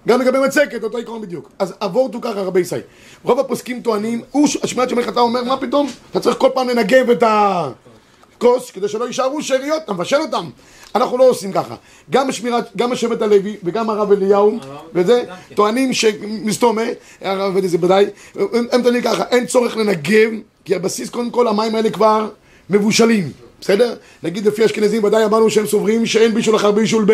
גם 0.08 0.22
לגבי 0.22 0.38
מצקת, 0.40 0.84
אותו 0.84 0.98
עיקרון 0.98 1.22
בדיוק. 1.22 1.50
אז 1.60 1.74
אבורט 1.82 2.14
הוא 2.14 2.22
ככה 2.22 2.42
רבי 2.42 2.60
ישראל. 2.60 2.82
רוב 3.24 3.40
הפוסקים 3.40 3.82
טוענים, 3.82 4.22
הוא, 4.32 4.48
השמיעת 4.64 4.90
שומר 4.90 5.04
חטא 5.04 5.20
אומר, 5.20 5.44
מה 5.44 5.58
פתאום? 5.58 5.88
אתה 6.12 6.20
צריך 6.20 6.38
כל 6.38 6.50
פעם 6.54 6.70
לנגב 6.70 7.10
את 7.10 7.24
הכוס, 7.28 8.72
כדי 8.72 8.88
שלא 8.88 9.06
יישארו 9.06 9.42
שאריות, 9.42 9.84
אתה 9.84 9.94
מבשל 9.94 10.18
אותם. 10.18 10.50
אנחנו 10.96 11.18
לא 11.18 11.30
עושים 11.30 11.52
ככה. 11.52 11.76
גם 12.10 12.30
השמירת, 12.30 12.70
גם 12.78 12.92
השבט 12.92 13.22
הלוי 13.22 13.58
וגם 13.64 13.90
הרב 13.90 14.12
אליהו, 14.12 14.60
וזה, 14.94 15.24
טוענים 15.56 15.94
שמסתומה, 15.94 16.82
הרב 17.22 17.58
אלי 17.58 17.68
זה 17.68 17.78
ודאי, 17.82 18.06
הם 18.36 18.68
הם 18.72 18.82
טוענים 18.82 19.02
ככה, 19.02 19.24
אין 19.32 19.46
צורך 19.46 19.78
לנגב, 19.78 20.30
כי 20.66 20.76
הבסיס, 20.76 21.10
קודם 21.10 21.30
כל, 21.30 21.48
המים 21.48 21.76
האלה 21.76 21.90
כבר 21.90 22.30
מבושלים, 22.70 23.32
בסדר? 23.62 23.96
נגיד 24.24 24.46
לפי 24.46 24.66
אשכנזים, 24.66 25.04
ודאי 25.04 25.26
אמרנו 25.26 25.50
שהם 25.50 25.66
סוברים 25.66 26.06
שאין 26.06 26.34
בישול 26.34 26.56
אחר 26.56 26.72
בישול 26.72 27.06
ב... 27.08 27.14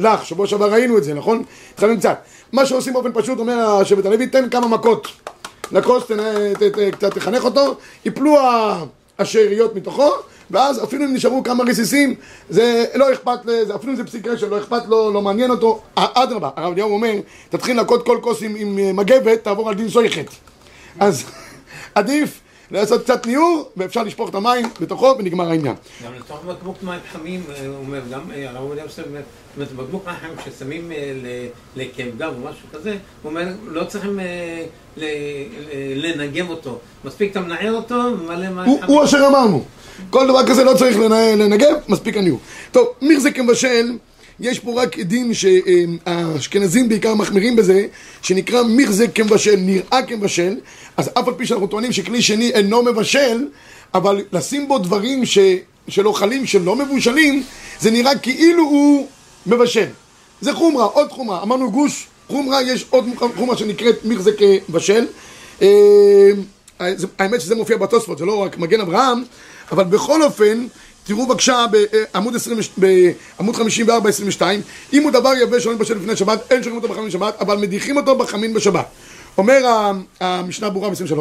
לך, 0.00 0.26
שבוע 0.26 0.46
שעבר 0.46 0.72
ראינו 0.72 0.98
את 0.98 1.04
זה, 1.04 1.14
נכון? 1.14 1.42
התחלנו 1.74 1.98
קצת. 1.98 2.18
מה 2.52 2.66
שעושים 2.66 2.92
באופן 2.92 3.10
פשוט, 3.14 3.38
אומר 3.38 3.58
השבט 3.70 4.06
הלוי, 4.06 4.26
תן 4.26 4.48
כמה 4.48 4.68
מכות 4.68 5.08
לכוס, 5.72 6.02
קצת 6.92 7.14
תחנך 7.14 7.44
אותו, 7.44 7.74
יפלו 8.04 8.36
השאריות 9.18 9.74
מתוכו, 9.74 10.10
ואז 10.50 10.84
אפילו 10.84 11.04
אם 11.04 11.14
נשארו 11.14 11.42
כמה 11.44 11.64
רסיסים, 11.64 12.14
זה 12.50 12.84
לא 12.94 13.12
אכפת, 13.12 13.38
לזה, 13.44 13.74
אפילו 13.74 13.92
אם 13.92 13.96
זה 13.96 14.04
פסיק 14.04 14.26
רשת, 14.26 14.48
לא 14.50 14.58
אכפת 14.58 14.86
לו, 14.88 15.12
לא 15.12 15.22
מעניין 15.22 15.50
אותו. 15.50 15.80
א- 15.94 16.22
אדרבה, 16.22 16.50
הרב 16.56 16.72
אליהו 16.72 16.92
אומר, 16.92 17.12
תתחיל 17.48 17.76
לנקות 17.76 18.06
כל 18.06 18.18
כוס 18.20 18.42
עם, 18.42 18.54
עם 18.56 18.78
אה, 18.78 18.92
מגבת, 18.92 19.44
תעבור 19.44 19.68
על 19.68 19.74
דין 19.74 19.88
סויכת. 19.88 20.26
אז 21.00 21.24
עדיף 21.94 22.40
לעשות 22.70 23.02
קצת 23.02 23.26
ניעור, 23.26 23.70
ואפשר 23.76 24.02
לשפוך 24.02 24.30
את 24.30 24.34
המים 24.34 24.66
בתוכו, 24.80 25.14
ונגמר 25.18 25.50
העניין. 25.50 25.74
גם 26.04 26.12
לתוך 26.14 26.44
בקבוק 26.46 26.82
מים 26.82 27.00
חמים, 27.12 27.42
אה, 27.54 27.66
הוא 27.66 27.76
אומר, 27.76 28.00
גם 28.12 28.20
אה, 28.34 28.50
הרב 28.50 28.62
עובדיה 28.62 28.84
עושה, 28.84 29.02
אומר, 29.02 29.20
זאת 29.20 29.24
אומרת, 29.56 29.72
בקבוק 29.72 30.06
מים 30.06 30.16
חמים 30.20 30.36
ששמים 30.58 30.92
אה, 30.92 31.12
ל- 31.22 31.46
לקמגב 31.80 32.32
או 32.36 32.50
משהו 32.50 32.68
כזה, 32.72 32.90
הוא 33.22 33.30
אומר, 33.30 33.44
לא 33.66 33.84
צריכים 33.84 34.18
לנגב 35.96 36.50
אותו, 36.50 36.78
מספיק 37.04 37.30
אתה 37.30 37.40
מנער 37.40 37.72
אותו, 37.72 37.94
ממלא 37.94 38.36
מים 38.48 38.58
הוא, 38.58 38.80
הוא 38.86 39.04
אשר 39.04 39.26
אמרנו. 39.30 39.64
כל 40.10 40.26
דבר 40.28 40.46
כזה 40.46 40.64
לא 40.64 40.74
צריך 40.74 40.96
לנ- 40.96 41.12
לנגב, 41.38 41.74
מספיק 41.88 42.16
הניעור. 42.16 42.38
טוב, 42.72 42.88
מירזה 43.02 43.30
כמבשל, 43.30 43.92
יש 44.40 44.58
פה 44.58 44.82
רק 44.82 44.98
דין 44.98 45.32
שהאשכנזים 45.34 46.88
בעיקר 46.88 47.14
מחמירים 47.14 47.56
בזה, 47.56 47.86
שנקרא 48.22 48.62
מירזה 48.62 49.08
כמבשל, 49.08 49.56
נראה 49.56 50.02
כמבשל, 50.06 50.56
אז 50.96 51.10
אף 51.18 51.28
על 51.28 51.34
פי 51.34 51.46
שאנחנו 51.46 51.66
טוענים 51.66 51.92
שכלי 51.92 52.22
שני 52.22 52.50
אינו 52.50 52.82
מבשל, 52.82 53.48
אבל 53.94 54.24
לשים 54.32 54.68
בו 54.68 54.78
דברים 54.78 55.26
ש, 55.26 55.38
של 55.88 56.06
אוכלים 56.06 56.46
שלא 56.46 56.76
מבושלים, 56.76 57.42
זה 57.80 57.90
נראה 57.90 58.18
כאילו 58.18 58.62
הוא 58.62 59.06
מבשל. 59.46 59.86
זה 60.40 60.52
חומרה, 60.52 60.84
עוד 60.84 61.10
חומרה. 61.10 61.42
אמרנו 61.42 61.70
גוש 61.70 62.06
חומרה, 62.28 62.62
יש 62.62 62.86
עוד 62.90 63.04
חומרה 63.36 63.56
שנקראת 63.56 64.04
מירזה 64.04 64.30
כבשל. 64.38 65.06
אה, 65.62 66.30
האמת 67.18 67.40
שזה 67.40 67.54
מופיע 67.54 67.76
בתוספות, 67.76 68.18
זה 68.18 68.24
לא 68.24 68.34
רק 68.34 68.58
מגן 68.58 68.80
אברהם, 68.80 69.22
אבל 69.72 69.84
בכל 69.84 70.22
אופן, 70.22 70.66
תראו 71.10 71.26
בבקשה 71.26 71.64
בעמוד, 71.70 72.36
20, 72.36 72.58
בעמוד 72.76 73.56
54-22, 73.56 74.42
אם 74.92 75.02
הוא 75.02 75.10
דבר 75.10 75.32
יבש 75.42 75.64
שלא 75.64 75.72
מתבשל 75.72 75.94
לפני 75.96 76.16
שבת, 76.16 76.52
אין 76.52 76.62
שומעים 76.62 76.82
אותו 76.82 76.94
בחמין 76.94 77.08
בשבת, 77.08 77.34
אבל 77.40 77.56
מדיחים 77.56 77.96
אותו 77.96 78.18
בחמין 78.18 78.54
בשבת. 78.54 78.84
אומר 79.38 79.90
המשנה 80.20 80.70
ברורה 80.70 80.90
ב-23, 80.90 81.18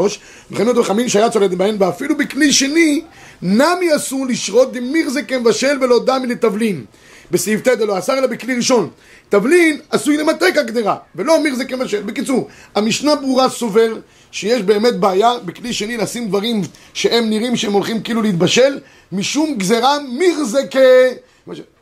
מכנים 0.51 0.67
אותו 0.67 0.81
בחמין 0.81 1.10
שהיה 1.10 1.29
צולד 1.29 1.53
בהן, 1.53 1.75
ואפילו 1.79 2.17
בכלי 2.17 2.53
שני, 2.53 3.01
נמי 3.41 3.96
אסור 3.96 4.25
לשרות 4.27 4.74
דמירזה 4.74 5.22
כמבשל 5.22 5.77
ולא 5.81 6.00
דמי 6.05 6.27
לתבלין. 6.27 6.86
בסעיף 7.31 7.62
ט' 7.62 7.67
אלא 7.67 8.00
אסר 8.00 8.17
אלא 8.17 8.27
בכלי 8.27 8.55
ראשון. 8.55 8.89
תבלין 9.29 9.79
עשוי 9.89 10.17
למתק 10.17 10.53
הגדרה, 10.57 10.95
ולא 11.15 11.43
מירזה 11.43 11.65
כמשל. 11.65 12.01
בקיצור, 12.01 12.48
המשנה 12.75 13.15
ברורה 13.15 13.50
סובר 13.50 13.93
שיש 14.31 14.62
באמת 14.62 14.95
בעיה 14.95 15.33
בכלי 15.45 15.74
שני 15.74 15.98
לשים 15.98 16.27
דברים 16.27 16.62
שהם 16.93 17.29
נראים 17.29 17.55
שהם 17.55 17.74
הולכים 17.74 18.01
כאילו 18.01 18.21
להתבשל, 18.21 18.79
משום 19.12 19.55
גזרה 19.57 19.98
מירזה 20.00 20.59
כ... 20.71 20.77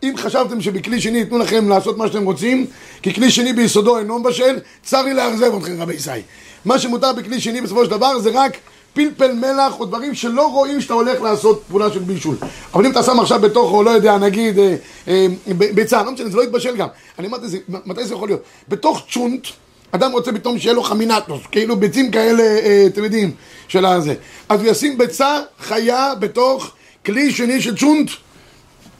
אם 0.03 0.13
חשבתם 0.17 0.61
שבכלי 0.61 1.01
שני 1.01 1.17
ייתנו 1.17 1.37
לכם 1.37 1.69
לעשות 1.69 1.97
מה 1.97 2.07
שאתם 2.07 2.25
רוצים, 2.25 2.65
כי 3.01 3.13
כלי 3.13 3.31
שני 3.31 3.53
ביסודו 3.53 3.97
אינו 3.97 4.19
מבשל, 4.19 4.59
צר 4.83 5.01
לי 5.01 5.13
לאכזב 5.13 5.55
אתכם 5.57 5.81
רבי 5.81 5.93
ישראל. 5.93 6.21
מה 6.65 6.79
שמותר 6.79 7.13
בכלי 7.13 7.39
שני 7.39 7.61
בסופו 7.61 7.85
של 7.85 7.91
דבר 7.91 8.19
זה 8.19 8.29
רק 8.33 8.57
פלפל 8.97 9.33
מלח 9.33 9.79
או 9.79 9.85
דברים 9.85 10.15
שלא 10.15 10.51
רואים 10.51 10.81
שאתה 10.81 10.93
הולך 10.93 11.21
לעשות 11.21 11.63
פעולה 11.69 11.91
של 11.91 11.99
בישול. 11.99 12.35
אבל 12.73 12.85
אם 12.85 12.91
אתה 12.91 13.03
שם 13.03 13.19
עכשיו 13.19 13.39
בתוכו, 13.39 13.83
לא 13.83 13.89
יודע, 13.89 14.17
נגיד 14.17 14.59
אה, 14.59 14.75
אה, 15.07 15.27
ביצה, 15.53 16.03
לא 16.03 16.11
משנה, 16.11 16.29
זה 16.29 16.37
לא 16.37 16.43
יתבשל 16.43 16.75
גם. 16.75 16.87
אני 17.19 17.27
אמרתי, 17.27 17.45
מתי 17.85 18.05
זה 18.05 18.13
יכול 18.13 18.27
להיות? 18.27 18.41
בתוך 18.67 19.05
צ'ונט, 19.11 19.47
אדם 19.91 20.11
רוצה 20.11 20.31
פתאום 20.31 20.59
שיהיה 20.59 20.73
לו 20.73 20.83
חמינטוס, 20.83 21.41
כאילו 21.51 21.75
ביצים 21.75 22.11
כאלה, 22.11 22.43
אה, 22.43 22.83
אתם 22.87 23.03
יודעים, 23.03 23.31
של 23.67 23.85
הזה. 23.85 24.15
אז 24.49 24.61
הוא 24.61 24.69
ישים 24.69 24.97
ביצה 24.97 25.39
חיה 25.59 26.15
בתוך 26.19 26.71
כלי 27.05 27.31
שני 27.31 27.61
של 27.61 27.77
צ'ונט, 27.77 28.11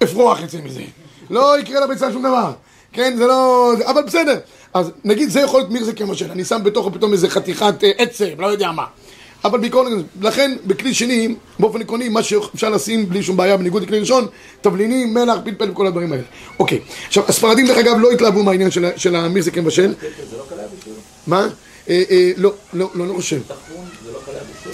אפרוח 0.03 0.41
יצא 0.43 0.57
מזה. 0.63 0.81
לא 1.29 1.59
יקרה 1.59 1.85
לביצה 1.85 2.11
שום 2.11 2.21
דבר. 2.21 2.51
כן, 2.93 3.13
זה 3.17 3.27
לא... 3.27 3.73
אבל 3.85 4.01
בסדר. 4.01 4.39
אז 4.73 4.91
נגיד 5.03 5.29
זה 5.29 5.39
יכול 5.39 5.59
להיות 5.59 5.71
מירזה 5.71 5.93
כמשל, 5.93 6.31
אני 6.31 6.45
שם 6.45 6.59
בתוכו 6.63 6.91
פתאום 6.91 7.13
איזה 7.13 7.29
חתיכת 7.29 7.83
אה, 7.83 7.91
עצם, 7.97 8.29
לא 8.39 8.47
יודע 8.47 8.71
מה. 8.71 8.85
אבל 9.47 9.59
בעיקרון, 9.59 10.03
לכן 10.21 10.55
בכלי 10.67 10.93
שני, 10.93 11.35
באופן 11.59 11.81
עקרוני, 11.81 12.09
מה 12.09 12.23
שאפשר 12.23 12.69
לשים 12.69 13.09
בלי 13.09 13.23
שום 13.23 13.37
בעיה, 13.37 13.57
בניגוד 13.57 13.83
לכלי 13.83 13.99
ראשון, 13.99 14.27
תבלינים, 14.61 15.13
מלח, 15.13 15.37
פלפל 15.45 15.71
וכל 15.71 15.87
הדברים 15.87 16.11
האלה. 16.11 16.23
אוקיי. 16.59 16.79
עכשיו, 17.07 17.23
הספרדים 17.27 17.67
דרך 17.67 17.77
אגב 17.77 17.95
לא 17.99 18.11
התלהבו 18.11 18.43
מהעניין 18.43 18.71
של, 18.71 18.85
ה- 18.85 18.97
של 18.97 19.15
המירזה 19.15 19.51
כמשל. 19.51 19.93
מה? 21.27 21.47
אה, 21.89 22.03
אה, 22.11 22.31
לא, 22.37 22.53
לא, 22.73 22.89
לא, 22.95 23.07
לא 23.07 23.13
חושב. 23.13 23.41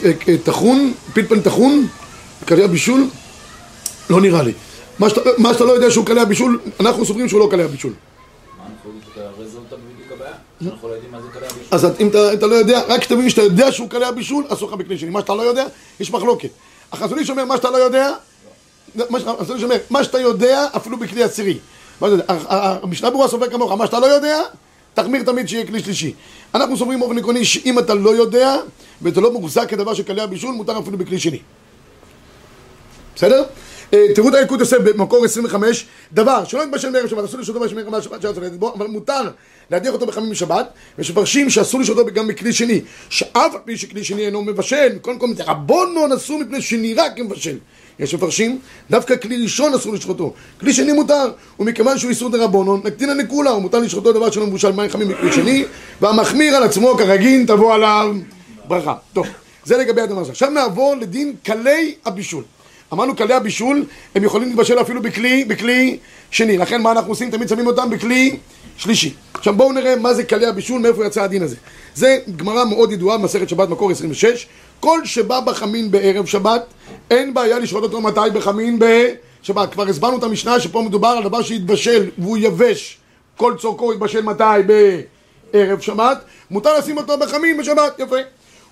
אה, 0.05 0.11
אה, 0.27 0.35
טחון, 0.43 0.93
פלפל 1.13 1.39
טחון, 1.41 1.87
קליע 2.45 2.67
בישול, 2.67 3.07
לא 4.09 4.21
נראה 4.21 4.43
לי. 4.43 4.53
מה 4.99 5.09
שאתה, 5.53 5.65
לא 5.65 5.71
יודע 5.71 5.91
שהוא 5.91 6.05
קליע 6.05 6.25
בישול, 6.25 6.59
אנחנו 6.79 7.05
סוברים 7.05 7.29
שהוא 7.29 7.39
לא 7.39 7.47
קליע 7.51 7.67
בישול. 7.67 7.93
אנחנו 10.61 10.87
לא 10.89 10.93
יודעים 10.93 11.11
מה 11.11 11.21
זה 11.21 11.27
בישול. 11.33 11.52
אז 11.73 11.87
אם 11.99 12.07
אתה, 12.07 12.33
אתה 12.33 12.47
לא 12.47 12.55
יודע, 12.55 12.81
רק 12.87 13.01
כשתבין 13.01 13.29
שאתה 13.29 13.41
יודע 13.41 13.71
שהוא 13.71 13.89
קליע 13.89 14.11
בישול, 14.11 14.45
אסור 14.49 14.69
לך 14.69 14.75
בכלי 14.75 14.97
שני. 14.97 15.09
מה 15.09 15.21
שאתה 15.21 15.35
לא 15.35 15.41
יודע, 15.41 15.65
יש 15.99 16.11
מחלוקת. 16.11 16.49
החזון 16.91 17.19
איש 17.19 17.29
אומר, 17.29 17.45
מה 17.45 17.57
שאתה 17.57 17.71
לא 17.71 17.77
יודע, 17.77 18.13
החזון 19.11 19.55
איש 19.55 19.63
אומר, 19.63 19.77
מה 19.89 20.03
שאתה 20.03 20.19
יודע, 20.19 20.67
אפילו 20.75 20.97
בכלי 20.97 21.23
עשירי. 21.23 21.57
המשנה 22.01 23.09
ברורה 23.09 23.27
סובר 23.27 23.49
כמוך, 23.49 23.71
מה 23.71 23.85
שאתה 23.85 23.99
לא 23.99 24.05
יודע, 24.05 24.41
תחמיר 24.93 25.23
תמיד 25.23 25.47
שיהיה 25.47 25.67
כלי 25.67 25.79
שלישי. 25.79 26.13
אנחנו 26.55 26.77
סוברים 26.77 26.99
באופן 26.99 27.17
עקרוני 27.17 27.45
שאם 27.45 27.79
אתה 27.79 27.93
לא 27.93 28.15
יודע, 28.15 28.55
וזה 29.01 29.21
לא 29.21 29.31
מוחזק 29.31 29.69
כדבר 29.69 29.93
של 29.93 30.03
קליע 30.03 30.25
בישול, 30.25 30.55
מותר 30.55 30.79
אפילו 30.79 30.97
בכלי 30.97 31.19
שני. 31.19 31.39
בסדר? 33.15 33.43
אה, 33.93 34.05
תראו 34.15 34.29
את 34.29 34.33
הילקוט 34.33 34.59
יוסף 34.59 34.77
במקור 34.77 35.25
25, 35.25 35.85
דבר 36.13 36.43
שלא 36.45 36.63
יתבשל 36.63 36.89
מערב 36.89 37.07
שבת, 37.07 37.23
אסור 37.23 37.39
לשתותו 37.39 37.59
בשמי 37.59 37.81
רמה 37.81 38.01
שבת 38.01 38.21
שבת 38.21 38.35
אבל 38.75 38.87
מותר 38.87 39.21
להדיח 39.71 39.93
אותו 39.93 40.05
בחמים 40.05 40.29
בשבת, 40.29 40.67
ושמפרשים 40.99 41.49
שאסור 41.49 41.81
לשתותו 41.81 42.05
גם 42.05 42.27
בכלי 42.27 42.53
שני, 42.53 42.81
שאף 43.09 43.53
על 43.53 43.59
פי 43.65 43.77
שכלי 43.77 44.03
שני 44.03 44.25
אינו 44.25 44.41
מבשל, 44.41 44.97
קודם 45.01 45.19
כל 45.19 45.27
זה 45.35 45.43
רבונון 45.43 46.11
אסור 46.11 46.39
מפני 46.39 46.61
שנראה 46.61 47.09
כמבשל. 47.15 47.57
יש 47.99 48.15
מפרשים, 48.15 48.59
דווקא 48.89 49.17
כלי 49.17 49.43
ראשון 49.43 49.73
אסור 49.73 49.93
לשחוטו, 49.93 50.33
כלי 50.59 50.73
שני 50.73 50.91
מותר, 50.91 51.31
ומכיוון 51.59 51.97
שהוא 51.97 52.09
איסור 52.09 52.29
דרבונון, 52.29 52.81
נקטין 52.83 53.09
הנקולה, 53.09 53.53
ומותר 53.53 53.79
לשחוטו 53.79 54.11
דבר 54.11 54.31
שלא 54.31 54.47
מבושל 54.47 54.71
מים 54.71 54.89
חמים 54.89 55.07
בכלי 55.07 55.31
שני, 55.31 55.65
והמחמיר 56.01 56.55
על 56.55 56.63
עצמו 56.63 56.95
כרגיל 56.97 57.45
תבוא 57.47 57.73
עליו 57.73 58.15
ברכה. 58.67 58.93
טוב, 59.13 59.27
זה 59.65 59.77
לגבי 59.77 60.01
הדבר 60.01 60.21
הזה. 60.21 60.31
עכשיו 60.31 60.49
נעבור 60.49 60.95
לדין 60.95 61.35
כלי 61.45 61.95
הבישול. 62.05 62.43
אמרנו 62.93 63.15
כלי 63.15 63.33
הבישול, 63.33 63.85
הם 64.15 64.23
יכולים 64.23 64.47
להתבשל 64.47 64.81
אפילו 64.81 65.01
בכלי, 65.01 65.45
בכלי 65.45 65.97
שני. 66.31 66.57
לכן 66.57 66.81
מה 66.81 66.91
אנחנו 66.91 67.11
עושים? 67.11 67.31
תמיד 67.31 67.49
שמים 67.49 67.67
אותם 67.67 67.89
בכלי 67.89 68.37
שלישי. 68.77 69.13
עכשיו 69.33 69.53
בואו 69.55 69.71
נראה 69.71 69.95
מה 69.95 70.13
זה 70.13 70.23
כלי 70.23 70.45
הבישול, 70.45 70.81
מאיפה 70.81 71.05
יצא 71.05 71.23
הדין 71.23 71.43
הזה. 71.43 71.55
זה 71.95 72.17
גמרא 72.35 72.65
מאוד 72.65 72.91
ידועה, 72.91 73.17
מסכת 73.17 73.49
שבת 73.49 73.69
מקור 73.69 73.91
26. 73.91 74.47
כל 74.79 75.05
שבא 75.05 75.39
בחמין 75.39 75.91
בערב 75.91 76.25
שבת, 76.25 76.65
אין 77.11 77.33
בעיה 77.33 77.59
לשחוט 77.59 77.83
אותו 77.83 78.01
מתי 78.01 78.19
בחמין 78.33 78.79
בשבת. 78.79 79.73
כבר 79.73 79.87
הסברנו 79.87 80.17
את 80.17 80.23
המשנה 80.23 80.59
שפה 80.59 80.81
מדובר 80.81 81.07
על 81.07 81.23
דבר 81.23 81.41
שהתבשל 81.41 82.09
והוא 82.17 82.37
יבש. 82.37 82.97
כל 83.37 83.53
צורכו 83.59 83.93
יתבשל 83.93 84.21
מתי? 84.21 84.43
בערב 85.53 85.79
שבת. 85.79 86.17
מותר 86.51 86.77
לשים 86.77 86.97
אותו 86.97 87.17
בחמין 87.17 87.57
בשבת, 87.57 87.99
יפה. 87.99 88.15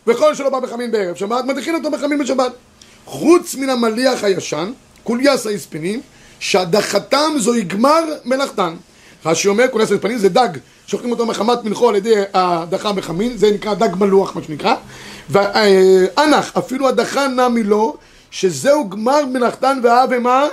וכל 0.08 0.36
שלא 0.36 0.50
בא 0.50 0.60
בחמין 0.60 0.92
בערב 0.92 1.16
שבת, 1.16 1.46
מדיחין 1.46 1.76
אותו 1.76 1.92
בחמין 1.92 2.20
בשבת. 2.20 2.52
חוץ 3.06 3.56
מן 3.56 3.70
המליח 3.70 4.24
הישן, 4.24 4.72
קוליאס 5.04 5.48
היספנים, 5.48 6.02
שהדחתם 6.40 7.32
זוהי 7.38 7.62
גמר 7.62 8.04
מלאכתן. 8.26 8.74
רש"י 9.26 9.48
אומר, 9.48 9.68
קוליאס 9.68 9.92
היספנים 9.92 10.18
זה 10.18 10.30
דג, 10.30 10.50
שוחטים 10.88 11.12
אותו 11.12 11.26
מחמת 11.26 11.64
מלכו 11.64 11.90
על 11.90 11.96
ידי 11.96 12.14
הדחה 12.34 12.94
בחמין, 12.94 13.38
זה 13.38 13.52
נקרא 13.52 13.74
דג 13.74 13.90
מלוח 14.00 14.36
מה 14.36 14.44
שנקרא, 14.44 14.76
ואנח, 15.30 16.58
אפילו 16.58 16.88
הדחה 16.88 17.28
נמי 17.28 17.64
לו, 17.64 17.98
שזהו 18.32 18.90
גמר 18.90 19.26
מלאכתן 19.26 19.80
והאב 19.84 20.18
מה? 20.18 20.48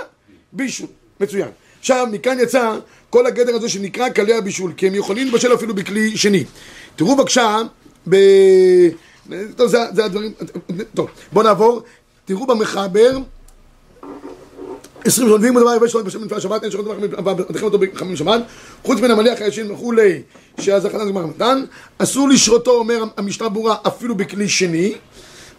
בישול. 0.53 0.87
מצוין. 1.19 1.47
עכשיו, 1.79 2.07
מכאן 2.11 2.37
יצא 2.39 2.75
כל 3.09 3.25
הגדר 3.25 3.55
הזה 3.55 3.69
שנקרא 3.69 4.09
כלי 4.09 4.33
הבישול, 4.33 4.73
כי 4.77 4.87
הם 4.87 4.95
יכולים 4.95 5.27
לבשל 5.27 5.53
אפילו 5.53 5.75
בכלי 5.75 6.17
שני. 6.17 6.43
תראו 6.95 7.15
בבקשה, 7.15 7.57
ב... 8.09 8.15
טוב, 9.55 9.67
זה, 9.67 9.77
זה 9.93 10.05
הדברים... 10.05 10.31
טוב, 10.93 11.09
בואו 11.33 11.45
נעבור. 11.45 11.81
תראו 12.29 12.47
במחבר, 12.47 13.17
עשרים 15.05 15.27
שנות, 15.27 15.41
ואם 15.41 15.57
הדבר 15.57 15.75
יבש 15.75 15.91
שלו 15.91 16.03
בשם 16.03 16.21
מנפל 16.21 16.39
שבת, 16.39 16.63
אין 16.63 16.71
שעות 16.71 16.85
דבר, 16.85 17.33
מתחילים 17.33 17.63
אותו 17.63 17.79
בחמים 17.79 18.15
שבת, 18.15 18.41
חוץ 18.83 18.99
מן 18.99 19.11
המליח 19.11 19.41
הישן 19.41 19.71
וכולי, 19.71 20.21
שאז 20.59 20.85
החתן 20.85 21.05
זה 21.05 21.11
גמר 21.11 21.25
מתן, 21.25 21.63
אסור 21.97 22.29
לשרותו, 22.29 22.71
אומר 22.71 23.03
המשנה 23.17 23.49
ברורה, 23.49 23.75
אפילו 23.87 24.15
בכלי 24.15 24.49
שני, 24.49 24.93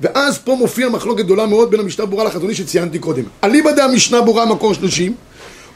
ואז 0.01 0.39
פה 0.39 0.55
מופיע 0.55 0.89
מחלוקת 0.89 1.25
גדולה 1.25 1.47
מאוד 1.47 1.71
בין 1.71 1.81
המשנה 1.81 2.07
ברורה 2.07 2.25
לחזוני 2.25 2.55
שציינתי 2.55 2.99
קודם. 2.99 3.25
אליבא 3.45 3.73
דהמשנה 3.73 4.21
ברורה 4.23 4.47
מקור 4.47 4.75
שלישי, 4.75 5.13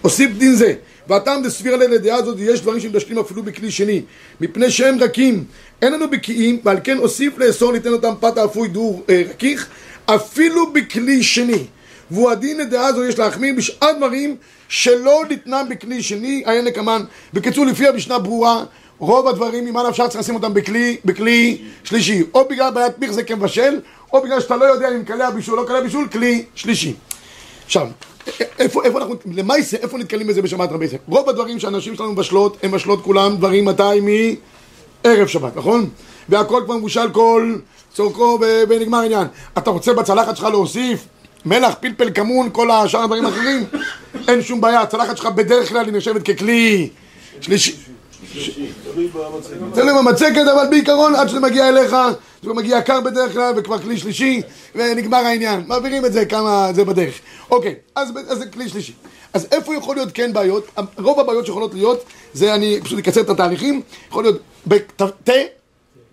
הוסיף 0.02 0.30
דין 0.38 0.54
זה, 0.54 0.74
והטעם 1.09 1.42
דסביר 1.42 1.74
עליה 1.74 1.88
לדעה 1.88 2.16
הזאת, 2.16 2.37
יש 2.38 2.61
דברים 2.61 2.80
שמדשלים 2.80 3.18
אפילו 3.18 3.42
בכלי 3.42 3.70
שני, 3.70 4.02
מפני 4.40 4.70
שהם 4.70 4.98
רכים, 5.00 5.44
אין 5.83 5.92
לנו 5.92 6.11
בקיאים, 6.11 6.61
ועל 6.64 6.76
כן 6.85 6.96
הוסיף 6.96 7.38
לאסור 7.38 7.72
ליתן 7.72 7.92
אותם 7.92 8.12
פת 8.20 8.38
האפוי 8.38 8.68
דור 8.68 9.02
אה, 9.11 9.22
רכיך, 9.30 9.68
אפילו 10.07 10.73
בכלי 10.73 11.23
שני. 11.23 11.64
והוא 12.11 12.31
הדין 12.31 12.59
לדעה 12.59 12.93
זו 12.93 13.05
יש 13.05 13.19
להחמיר 13.19 13.55
בשאר 13.57 13.93
דברים 13.97 14.37
שלא 14.69 15.23
ניתנם 15.29 15.67
בכלי 15.71 16.03
שני, 16.03 16.43
היה 16.47 16.62
נקמן. 16.62 17.03
בקיצור, 17.33 17.67
לפי 17.67 17.88
המשנה 17.88 18.19
ברורה, 18.19 18.64
רוב 18.99 19.29
הדברים, 19.29 19.64
ממה 19.64 19.88
נפשך 19.88 20.05
צריך 20.09 20.21
לשים 20.21 20.35
אותם 20.35 20.55
בכלי, 20.55 20.97
בכלי 21.05 21.59
שלישי. 21.85 22.23
או 22.35 22.49
בגלל 22.51 22.71
בעיית 22.71 22.99
מיך 22.99 23.11
זה 23.11 23.23
כמבשל, 23.23 23.81
או 24.12 24.23
בגלל 24.23 24.40
שאתה 24.40 24.57
לא 24.57 24.64
יודע 24.64 24.88
אם 24.97 25.05
כלי 25.05 25.25
הבישול 25.25 25.59
או 25.59 25.62
לא 25.62 25.69
כלי 25.69 25.79
הבישול, 25.79 26.09
כלי 26.09 26.45
שלישי. 26.55 26.95
עכשיו, 27.67 27.88
איפה, 28.59 28.85
איפה 28.85 28.99
אנחנו, 28.99 29.14
למעשה, 29.35 29.77
איפה 29.77 29.99
נתקלים 29.99 30.27
בזה 30.27 30.43
בשבת 30.43 30.73
רבי 30.73 30.85
יצחק? 30.85 30.99
רוב 31.09 31.29
הדברים 31.29 31.61
שהאנשים 31.61 31.95
שלנו 31.95 32.12
מבשלות, 32.12 32.57
הם 32.62 32.71
מבשלות 32.71 33.03
כולם 33.03 33.37
דברים 33.37 33.64
מתי 33.64 34.01
מערב 35.05 35.27
שבת, 35.27 35.57
נכון? 35.57 35.88
והכל 36.29 36.63
כבר 36.65 36.77
מבושל 36.77 37.11
כל 37.13 37.57
צורכו 37.95 38.39
ונגמר 38.69 38.99
העניין. 38.99 39.27
אתה 39.59 39.71
רוצה 39.71 39.93
בצלחת 39.93 40.37
שלך 40.37 40.45
להוסיף 40.45 41.07
מלח, 41.47 41.75
פלפל, 41.81 42.11
כמון, 42.15 42.49
כל 42.53 42.71
השאר 42.71 43.03
הדברים 43.03 43.27
האחרים? 43.27 43.65
אין 44.29 44.43
שום 44.43 44.61
בעיה, 44.61 44.81
הצלחת 44.81 45.17
שלך 45.17 45.27
בדרך 45.27 45.69
כלל 45.69 45.85
היא 45.87 45.95
נחשבת 45.95 46.23
ככלי 46.23 46.89
שלישי. 47.41 47.77
תלוי 49.75 49.95
במצקת, 49.99 50.45
אבל 50.55 50.67
בעיקרון 50.71 51.15
עד 51.15 51.29
שזה 51.29 51.41
מגיע 51.41 51.69
אליך, 51.69 51.97
זה 52.43 52.53
מגיע 52.53 52.83
קר 52.83 53.01
בדרך 53.01 53.33
כלל 53.33 53.53
וכבר 53.57 53.79
כלי 53.79 53.99
שלישי 53.99 54.43
ונגמר 54.75 55.19
העניין. 55.19 55.65
מעבירים 55.67 56.05
את 56.05 56.13
זה 56.13 56.25
כמה 56.25 56.71
זה 56.75 56.85
בדרך. 56.85 57.15
אוקיי, 57.51 57.75
אז, 57.95 58.09
זה 58.31 58.47
כלי 58.47 58.69
שלישי. 58.69 58.93
אז 59.33 59.47
איפה 59.53 59.75
יכול 59.75 59.97
להיות 59.97 60.09
כן 60.15 60.33
בעיות? 60.33 60.67
רוב 60.99 61.21
הבעיות 61.21 61.47
שיכולות 61.47 61.75
להיות, 61.75 62.05
זה 62.33 62.55
אני 62.55 62.81
פשוט 62.85 62.99
אקצר 62.99 63.21
את 63.21 63.31
התהליכים, 63.31 63.83
יכול 64.09 64.25
להיות 64.25 64.39
תה, 64.97 65.33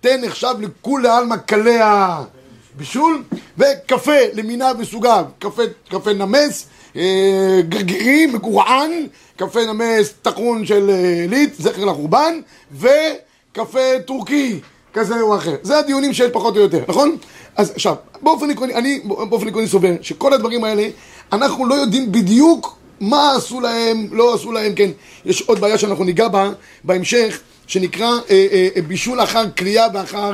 תה 0.02 0.18
נחשב 0.18 0.54
לכולי 0.60 1.10
עלמא 1.10 1.38
קלי 1.38 1.80
הבישול, 1.82 3.24
וקפה 3.58 4.18
למיניו 4.34 4.76
וסוגיו, 4.80 5.26
קפה, 5.40 5.64
קפה 5.90 6.14
נמס, 6.14 6.66
אה, 6.96 7.60
גרגירי, 7.70 8.26
מגורען, 8.26 8.92
קפה 9.36 9.60
נמס 9.66 10.14
טחון 10.22 10.66
של 10.66 10.90
אה, 10.90 11.26
ליט, 11.30 11.54
זכר 11.60 11.86
לחורבן, 11.86 12.40
וקפה 12.72 14.00
טורקי 14.06 14.60
כזה 14.94 15.22
או 15.22 15.38
אחר. 15.38 15.56
זה 15.62 15.78
הדיונים 15.78 16.14
שיש 16.14 16.32
פחות 16.32 16.56
או 16.56 16.62
יותר, 16.62 16.84
נכון? 16.88 17.18
אז 17.56 17.72
עכשיו, 17.76 17.96
באופן 18.22 18.50
עקרוני, 18.50 18.74
אני 18.74 19.00
באופן 19.06 19.48
עקרוני 19.48 19.68
סובר 19.68 19.92
שכל 20.02 20.34
הדברים 20.34 20.64
האלה, 20.64 20.88
אנחנו 21.32 21.66
לא 21.66 21.76
יודעים 21.76 22.12
בדיוק 22.12 22.78
מה 23.00 23.36
עשו 23.36 23.62
להם, 23.62 24.08
לא 24.12 24.34
עשו 24.34 24.52
להם, 24.52 24.76
כן. 24.76 24.90
יש 25.26 25.42
עוד 25.42 25.60
בעיה 25.60 25.78
שאנחנו 25.78 26.04
ניגע 26.04 26.28
בה 26.28 26.52
בהמשך, 26.84 27.40
שנקרא 27.72 28.08
אה, 28.08 28.48
אה, 28.52 28.68
אה, 28.76 28.82
בישול 28.82 29.24
אחר 29.24 29.50
קריאה 29.50 29.88
ואחר 29.94 30.34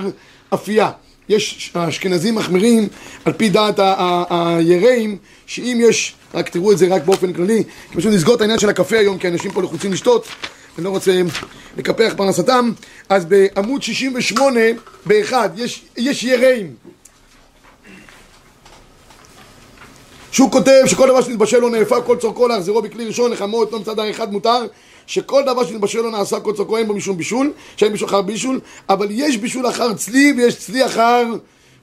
אפייה. 0.54 0.92
יש 1.30 1.72
האשכנזים 1.76 2.36
מחמירים, 2.36 2.88
על 3.26 3.34
פי 3.34 3.50
דעת 3.50 3.80
היראים, 4.30 5.18
שאם 5.46 5.80
יש, 5.82 6.14
רק 6.34 6.50
תראו 6.50 6.72
את 6.72 6.78
זה 6.78 6.88
רק 6.88 7.06
באופן 7.06 7.34
כללי, 7.34 7.64
כי 7.92 7.98
פשוט 7.98 8.14
נסגור 8.14 8.36
את 8.36 8.42
העניין 8.42 8.60
של 8.60 8.70
הקפה 8.70 8.98
היום, 8.98 9.18
כי 9.18 9.28
אנשים 9.28 9.52
פה 9.52 9.62
לחוצים 9.62 9.94
לשתות, 9.94 10.28
אני 10.78 10.86
לא 10.86 10.90
רוצה 10.90 11.22
לקפח 11.78 12.14
פרנסתם, 12.18 12.72
אז 13.10 13.26
בעמוד 13.26 13.84
68, 13.84 14.60
באחד, 15.06 15.50
יש, 15.56 15.82
יש 15.98 16.24
יראים. 16.24 16.74
שהוא 20.32 20.52
כותב 20.52 20.82
שכל 20.86 21.08
דבר 21.08 21.22
שנתבשל 21.22 21.60
לו 21.60 21.70
נאפה 21.70 22.02
כל 22.02 22.18
צורכו 22.18 22.48
להחזירו 22.48 22.82
בכלי 22.82 23.06
ראשון 23.06 23.32
לחמו 23.32 23.60
אותו 23.60 23.80
מצד 23.80 24.00
האחד 24.00 24.32
מותר 24.32 24.66
שכל 25.08 25.44
דבר 25.46 25.66
שנתבשל 25.66 26.02
לו 26.02 26.10
נעשה 26.10 26.40
כל 26.40 26.54
צורכו 26.54 26.78
אין 26.78 26.88
בו 26.88 26.94
משום 26.94 27.18
בישול 27.18 27.52
שאין 27.78 27.92
בישול 27.92 28.08
אחר 28.08 28.22
בישול 28.22 28.60
אבל 28.90 29.08
יש 29.10 29.38
בישול 29.38 29.70
אחר 29.70 29.94
צלי 29.94 30.34
ויש 30.38 30.56
צלי 30.56 30.86
אחר 30.86 31.24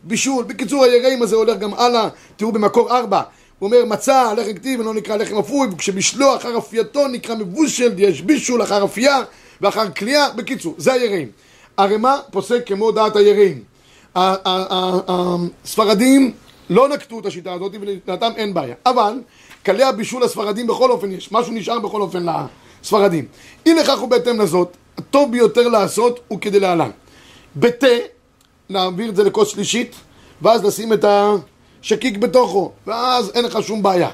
בישול. 0.05 0.45
בקיצור 0.45 0.85
היראים 0.85 1.23
הזה 1.23 1.37
הולך 1.37 1.59
גם 1.59 1.75
הלאה. 1.75 2.09
תראו 2.37 2.53
במקור 2.53 2.97
ארבע. 2.99 3.23
הוא 3.59 3.67
אומר 3.67 3.85
מצה 3.85 4.35
לחם 4.35 4.53
כתיב 4.53 4.81
אינו 4.81 4.93
נקרא 4.93 5.17
לחם 5.17 5.39
אפוי 5.39 5.69
וכשבשלו 5.73 6.37
אחר 6.37 6.59
אפייתו 6.59 7.09
נקרא 7.09 7.35
מבושל 7.35 7.93
יש 7.97 8.23
בישול 8.23 8.63
אחר 8.63 8.85
אפייה 8.85 9.21
ואחר 9.61 9.91
כליאה 9.91 10.31
בקיצור 10.31 10.75
זה 10.79 10.93
היראים. 10.93 11.29
הרמ"א 11.77 12.17
פוסק 12.31 12.67
כמו 12.67 12.93
דעת 12.93 13.17
היראים. 13.17 13.63
הספרדים 15.65 16.33
לא 16.71 16.89
נקטו 16.89 17.19
את 17.19 17.27
השיטה 17.27 17.53
הזאת 17.53 17.73
ולדעתם 17.81 18.31
אין 18.37 18.55
בעיה 18.55 18.75
אבל 18.87 19.15
כלי 19.67 19.83
הבישול 19.85 20.23
הספרדים 20.23 20.67
בכל 20.67 20.91
אופן 20.91 21.13
יש 21.13 21.33
משהו 21.33 21.53
נשאר 21.53 21.79
בכל 21.79 22.01
אופן 22.01 22.27
לספרדים 22.83 23.27
אי 23.67 23.75
לכך 23.75 24.03
ובהתאם 24.03 24.41
לזאת 24.41 24.77
הטוב 24.99 25.33
ביותר 25.33 25.69
לעשות 25.69 26.21
הוא 26.29 26.41
כדלהלן 26.41 26.91
בתה 27.57 27.87
נעביר 28.71 29.11
את 29.11 29.17
זה 29.17 29.25
לכוס 29.25 29.49
שלישית 29.49 29.95
ואז 30.43 30.65
לשים 30.65 30.93
את 30.93 31.05
השקיק 31.05 32.17
בתוכו 32.17 32.73
ואז 32.87 33.31
אין 33.35 33.45
לך 33.45 33.59
שום 33.63 33.83
בעיה 33.83 34.11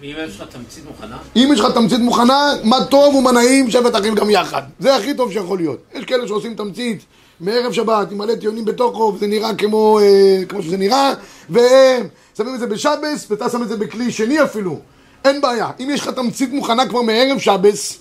ואם 0.00 0.14
יש 0.28 0.40
לך 0.40 0.48
תמצית 0.48 0.84
מוכנה? 0.88 1.18
אם 1.36 1.50
יש 1.52 1.60
לך 1.60 1.72
תמצית 1.74 1.98
מוכנה, 2.00 2.52
מה 2.64 2.84
טוב 2.84 3.14
ומה 3.14 3.32
נעים, 3.32 3.70
שבת 3.70 3.96
אחים 3.96 4.14
גם 4.14 4.30
יחד. 4.30 4.62
זה 4.78 4.96
הכי 4.96 5.14
טוב 5.14 5.32
שיכול 5.32 5.58
להיות. 5.58 5.78
יש 5.94 6.04
כאלה 6.04 6.28
שעושים 6.28 6.54
תמצית 6.54 7.04
מערב 7.40 7.72
שבת 7.72 8.12
עם 8.12 8.18
מלא 8.18 8.34
טיעונים 8.34 8.64
בתוכו, 8.64 9.12
וזה 9.16 9.26
נראה 9.26 9.54
כמו, 9.54 9.98
אה, 10.00 10.42
כמו 10.48 10.62
שזה 10.62 10.76
נראה, 10.76 11.14
והם 11.50 12.08
שמים 12.36 12.54
את 12.54 12.60
זה 12.60 12.66
בשבס, 12.66 13.26
ואתה 13.30 13.50
שם 13.50 13.62
את 13.62 13.68
זה 13.68 13.76
בכלי 13.76 14.10
שני 14.10 14.42
אפילו. 14.42 14.78
אין 15.24 15.40
בעיה. 15.40 15.70
אם 15.80 15.88
יש 15.90 16.00
לך 16.00 16.08
תמצית 16.08 16.52
מוכנה 16.52 16.88
כבר 16.88 17.02
מערב 17.02 17.38
שבס, 17.38 17.98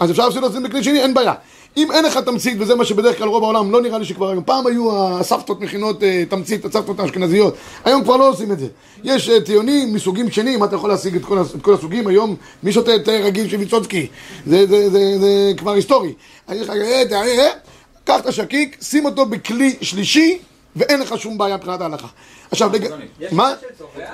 אז 0.00 0.10
אפשר 0.10 0.26
לעשות 0.26 0.44
את 0.44 0.52
זה 0.52 0.60
בכלי 0.60 0.84
שני, 0.84 1.02
אין 1.02 1.14
בעיה. 1.14 1.34
אם 1.76 1.92
אין 1.92 2.04
לך 2.04 2.18
תמצית, 2.18 2.56
וזה 2.60 2.74
מה 2.74 2.84
שבדרך 2.84 3.18
כלל 3.18 3.28
רוב 3.28 3.44
העולם, 3.44 3.70
לא 3.70 3.80
נראה 3.82 3.98
לי 3.98 4.04
שכבר 4.04 4.30
היום, 4.30 4.44
פעם 4.44 4.66
היו 4.66 5.06
הסבתות 5.06 5.60
מכינות 5.60 6.02
אה, 6.02 6.24
תמצית, 6.28 6.64
הסבתות 6.64 7.00
האשכנזיות, 7.00 7.54
היום 7.84 8.04
כבר 8.04 8.16
לא 8.16 8.28
עושים 8.28 8.52
את 8.52 8.58
זה. 8.58 8.66
יש 9.04 9.28
אה, 9.28 9.40
טיעונים 9.40 9.94
מסוגים 9.94 10.30
שונים, 10.30 10.64
אתה 10.64 10.76
יכול 10.76 10.90
להשיג 10.90 11.16
את 11.16 11.24
כל, 11.24 11.40
את 11.56 11.62
כל 11.62 11.74
הסוגים, 11.74 12.06
היום 12.06 12.36
מי 12.62 12.72
שותה 12.72 12.96
את 12.96 13.08
אה, 13.08 13.20
רגיל 13.24 13.48
של 13.48 13.56
ויצוצקי, 13.56 14.06
זה, 14.46 14.66
זה, 14.66 14.90
זה, 14.90 15.18
זה 15.20 15.52
כבר 15.56 15.72
היסטורי. 15.72 16.12
קח 18.06 18.20
את 18.20 18.26
השקיק, 18.26 18.76
שים 18.82 19.04
אותו 19.04 19.26
בכלי 19.26 19.76
שלישי, 19.80 20.38
ואין 20.76 21.00
לך 21.00 21.18
שום 21.18 21.38
בעיה 21.38 21.56
מבחינת 21.56 21.80
ההלכה. 21.80 22.06
עכשיו, 22.50 22.70
לג... 22.72 22.88
מה? 23.32 23.54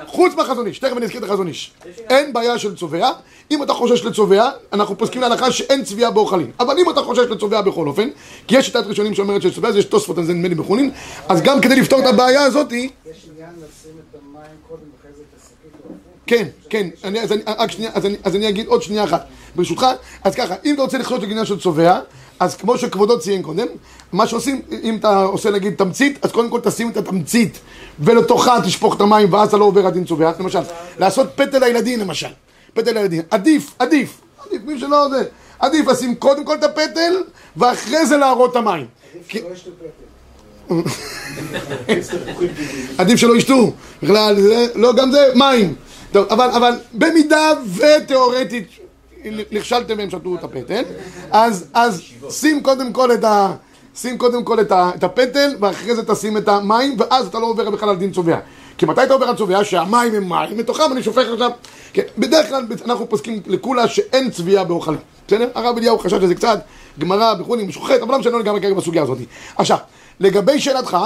חוץ 0.07 0.35
מהחזון 0.35 0.67
איש, 0.67 0.79
תכף 0.79 0.97
אני 0.97 1.05
אזכיר 1.05 1.25
את 1.25 1.31
החזון 1.31 1.49
איש. 1.49 1.73
אין 2.11 2.33
בעיה 2.33 2.59
של 2.59 2.77
צובע, 2.77 3.11
אם 3.51 3.63
אתה 3.63 3.73
חושש 3.73 4.05
לצובע, 4.05 4.51
אנחנו 4.73 4.99
פוסקים 4.99 5.21
להלכה 5.21 5.53
שאין 5.53 5.85
צביעה 5.85 6.11
באוכלים. 6.11 6.51
אבל 6.61 6.79
אם 6.79 6.91
אתה 6.91 7.03
חושש 7.03 7.25
לצובע 7.31 7.61
בכל 7.61 7.87
אופן, 7.87 8.09
כי 8.47 8.59
יש 8.59 8.67
שיטת 8.67 8.87
ראשונים 8.87 9.15
שאומרת 9.15 9.43
שצובע, 9.43 9.69
אז 9.69 9.77
יש 9.77 9.85
תוספות 9.85 10.17
זה 10.23 10.33
נדמה 10.33 10.49
לי 10.49 10.55
בחולין, 10.55 10.91
אז 11.29 11.43
גם 11.43 11.61
כדי 11.61 11.77
לפתור 11.77 12.01
את 12.01 12.07
הבעיה 12.07 12.43
הזאתי, 12.43 12.91
יש 13.11 13.27
עניין 13.35 13.51
לשים 13.57 13.93
את 14.11 14.19
המים 14.23 14.57
קודם 14.69 14.83
ואחרי 14.97 15.11
זה 15.17 15.23
את 15.31 15.41
השקית 15.41 15.73
או 15.85 15.89
הפוך? 15.89 16.22
כן, 16.33 16.49
כן, 16.69 16.89
אני, 17.05 17.21
אז, 17.21 17.33
אני, 17.33 17.43
רק 17.47 17.71
שנייה, 17.71 17.91
אז, 17.95 18.07
אני, 18.07 18.17
אז 18.25 18.37
אני 18.37 18.49
אגיד 18.49 18.67
עוד 18.67 18.83
שנייה 18.83 19.05
אחת, 19.05 19.27
ברשותך. 19.57 19.87
אז 20.25 20.35
ככה, 20.35 20.55
אם 20.65 20.75
אתה 20.75 20.83
רוצה 20.83 20.99
לחיות 20.99 21.23
לעניין 21.23 21.47
של 21.47 21.61
צובע, 21.61 21.99
אז 22.41 22.57
כמו 22.57 22.79
שכבודו 22.79 23.19
ציין 23.19 23.43
קודם, 23.43 23.67
מה 24.13 24.27
שעושים, 24.27 24.63
אם 24.83 24.97
אתה 24.97 25.23
עושה 25.23 25.51
נגיד 25.51 25.75
תמצית, 25.75 26.25
אז 26.25 26.33
קודם 26.33 26.51
כל 26.51 26.61
תשים 26.61 26.91
את 26.91 26.97
התמצית 26.97 27.59
ולתוכה 28.01 28.57
תשפוך 28.65 28.97
את 28.97 29.01
המים 29.01 29.33
ואז 29.33 29.49
אתה 29.49 29.57
לא 29.57 29.65
עובר 29.65 29.87
הדין 29.87 30.05
צובע, 30.05 30.33
למשל, 30.41 30.59
לעשות 30.99 31.27
פטל 31.35 31.59
לילדים 31.59 32.01
למשל, 32.01 32.33
פטל 32.75 32.93
לילדים, 32.93 33.23
עדיף, 33.31 33.75
עדיף, 33.79 34.21
עדיף, 34.47 34.61
מי 34.65 34.81
שלא 34.81 35.09
זה, 35.11 35.25
עדיף 35.59 35.87
לשים 35.87 36.15
קודם 36.15 36.45
כל 36.45 36.55
את 36.55 36.65
הפטל 36.65 37.15
ואחרי 37.57 38.07
זה 38.07 38.17
להראות 38.17 38.51
את 38.51 38.57
המים. 38.57 38.87
עדיף 42.99 43.17
שלא 43.17 43.37
ישתו, 43.39 43.73
בכלל, 44.03 44.41
זה, 44.41 44.67
לא, 44.75 44.93
גם 44.93 45.13
זה 45.13 45.33
מים. 45.35 45.75
טוב, 46.13 46.27
אבל, 46.31 46.51
אבל 46.51 46.73
במידה 46.95 47.53
ותיאורטית 47.75 48.69
נכשלתם 49.53 49.99
והם 49.99 50.11
שתו 50.11 50.35
את 50.35 50.45
הפטל, 50.45 50.83
אז, 51.31 51.67
אז 51.75 52.03
שים 52.31 52.63
קודם 52.63 52.93
כל 52.93 53.13
את 53.13 53.25
ה... 53.25 53.53
שים 53.97 54.19
קודם 54.19 54.45
כל 54.45 54.61
את, 54.61 54.73
ה, 54.73 54.91
את 54.95 55.05
הפטל, 55.05 55.57
ואחרי 55.61 55.95
זה 55.95 56.03
תשים 56.07 56.37
את 56.37 56.49
המים, 56.49 56.97
ואז 56.99 57.27
אתה 57.27 57.39
לא 57.39 57.47
עובר 57.47 57.71
בכלל 57.71 57.89
על 57.89 57.97
דין 57.97 58.13
צובע. 58.13 58.39
כי 58.79 58.87
מתי 58.87 59.03
אתה 59.03 59.13
עובר 59.15 59.27
על 59.27 59.37
צובע? 59.37 59.65
שהמים 59.65 60.15
הם 60.15 60.29
מים, 60.29 60.57
מתוכם 60.59 60.93
אני 60.93 61.03
שופך 61.03 61.27
עכשיו... 61.33 61.51
כן, 61.93 62.03
בדרך 62.19 62.49
כלל 62.49 62.67
אנחנו 62.85 63.09
פוסקים 63.09 63.41
לכולה 63.47 63.89
שאין 63.89 64.31
צביעה 64.31 64.65
באוכלים. 64.65 64.99
בסדר? 65.27 65.49
הרב 65.55 65.77
אליהו 65.77 65.99
חשש 65.99 66.13
לזה 66.13 66.35
קצת, 66.35 66.61
גמרא 66.99 67.35
וכולי, 67.41 67.67
משוחט, 67.67 68.03
אבל 68.03 68.13
לא 68.13 68.19
משנה 68.19 68.39
לגמרי 68.39 68.61
כרגע 68.61 68.75
בסוגיה 68.75 69.03
הזאת. 69.03 69.19
עכשיו, 69.57 69.79
לגבי 70.21 70.61
שאלתך, 70.61 70.97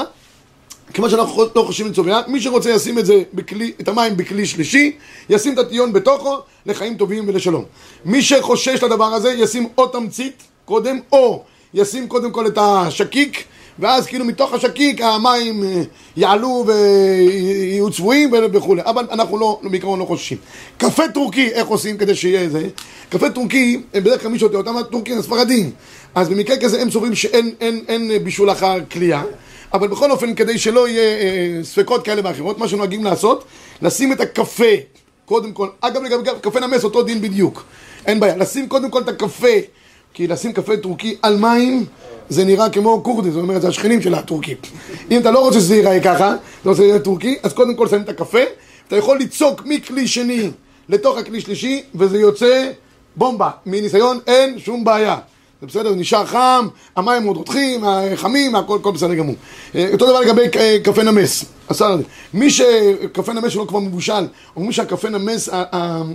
כיוון 0.92 1.10
שאנחנו 1.10 1.42
לא 1.56 1.62
חושבים 1.62 1.90
לצובע, 1.90 2.20
מי 2.28 2.40
שרוצה 2.40 2.70
ישים 2.70 2.98
את 2.98 3.06
זה 3.06 3.22
בכלי, 3.34 3.72
את 3.80 3.88
המים 3.88 4.16
בכלי 4.16 4.46
שלישי, 4.46 4.92
ישים 5.30 5.54
את 5.54 5.58
הטיון 5.58 5.92
בתוכו 5.92 6.36
לחיים 6.66 6.96
טובים 6.96 7.28
ולשלום. 7.28 7.64
מי 8.04 8.22
שחושש 8.22 8.82
לדבר 8.82 9.04
הזה, 9.04 9.30
ישים 9.30 9.68
או 9.78 9.86
תמצית 9.86 10.42
קודם, 10.64 10.98
או 11.12 11.42
ישים 11.74 12.08
קודם 12.08 12.30
כל 12.30 12.46
את 12.46 12.58
השקיק, 12.60 13.44
ואז 13.78 14.06
כאילו 14.06 14.24
מתוך 14.24 14.52
השקיק 14.52 15.00
המים 15.00 15.64
אה, 15.64 15.82
יעלו 16.16 16.64
ויהיו 16.66 17.90
צבועים 17.90 18.30
וכולי. 18.52 18.82
אבל 18.84 19.06
אנחנו 19.10 19.38
לא, 19.38 19.60
בעיקרון 19.62 19.98
לא 19.98 20.04
חוששים. 20.04 20.38
קפה 20.78 21.08
טורקי, 21.14 21.48
איך 21.48 21.66
עושים 21.66 21.96
כדי 21.96 22.14
שיהיה 22.14 22.48
זה? 22.48 22.68
קפה 23.08 23.30
טורקי, 23.30 23.80
בדרך 23.94 24.22
כלל 24.22 24.30
מי 24.30 24.38
שותה 24.38 24.56
אותם 24.56 24.76
הטורקים 24.76 25.18
הספרדים. 25.18 25.70
אז 26.14 26.28
במקרה 26.28 26.56
כזה 26.56 26.82
הם 26.82 26.90
סוברים 26.90 27.14
שאין 27.14 27.54
אין, 27.60 27.84
אין 27.88 28.10
בישול 28.24 28.50
אחר 28.50 28.78
כליאה. 28.92 29.22
אבל 29.72 29.88
בכל 29.88 30.10
אופן, 30.10 30.34
כדי 30.34 30.58
שלא 30.58 30.88
יהיה 30.88 31.02
אה, 31.02 31.64
ספקות 31.64 32.04
כאלה 32.04 32.22
ואחרות, 32.24 32.58
מה 32.58 32.68
שנוהגים 32.68 33.04
לעשות, 33.04 33.44
לשים 33.82 34.12
את 34.12 34.20
הקפה, 34.20 34.74
קודם 35.24 35.52
כל, 35.52 35.68
אגב 35.80 36.02
לגבי 36.02 36.30
קפה 36.40 36.60
נמס, 36.60 36.84
אותו 36.84 37.02
דין 37.02 37.20
בדיוק, 37.20 37.64
אין 38.06 38.20
בעיה, 38.20 38.36
לשים 38.36 38.68
קודם 38.68 38.90
כל 38.90 39.02
את 39.02 39.08
הקפה, 39.08 39.56
כי 40.14 40.26
לשים 40.26 40.52
קפה 40.52 40.76
טורקי 40.76 41.16
על 41.22 41.36
מים, 41.36 41.84
זה 42.28 42.44
נראה 42.44 42.70
כמו 42.70 43.02
כורדי, 43.02 43.30
זאת 43.30 43.42
אומרת, 43.42 43.62
זה 43.62 43.68
השכנים 43.68 44.02
של 44.02 44.14
הטורקים. 44.14 44.56
אם 45.10 45.20
אתה 45.20 45.30
לא 45.30 45.38
רוצה 45.38 45.60
שזה 45.60 45.76
ייראה 45.76 46.00
ככה, 46.00 46.36
אתה 46.60 46.68
רוצה 46.68 46.82
שזה 46.82 46.98
טורקי, 46.98 47.36
אז 47.42 47.52
קודם 47.52 47.74
כל 47.74 47.88
שמים 47.88 48.02
את 48.02 48.08
הקפה, 48.08 48.38
אתה 48.88 48.96
יכול 48.96 49.18
ליצוק 49.18 49.62
מכלי 49.64 50.08
שני 50.08 50.50
לתוך 50.88 51.18
הכלי 51.18 51.40
שלישי, 51.40 51.82
וזה 51.94 52.18
יוצא 52.18 52.70
בומבה. 53.16 53.50
מניסיון 53.66 54.18
אין 54.26 54.58
שום 54.58 54.84
בעיה. 54.84 55.16
זה 55.60 55.66
בסדר, 55.66 55.94
נשאר 55.94 56.26
חם, 56.26 56.68
המים 56.96 57.24
מאוד 57.24 57.36
רותחים, 57.36 57.84
חמים, 58.16 58.54
הכל, 58.54 58.78
הכל 58.80 58.92
בסדר 58.92 59.14
גמור. 59.14 59.34
אה, 59.74 59.88
אותו 59.92 60.06
דבר 60.06 60.20
לגבי 60.20 60.42
אה, 60.56 60.76
קפה 60.84 61.02
נמס, 61.02 61.44
השר 61.68 61.86
הזה. 61.86 62.02
מי 62.34 62.50
שקפה 62.50 63.32
נמס 63.32 63.52
שלו 63.52 63.66
כבר 63.66 63.78
מבושל, 63.78 64.26
אומרים 64.56 64.72
שהקפה 64.72 65.08
נמס 65.08 65.48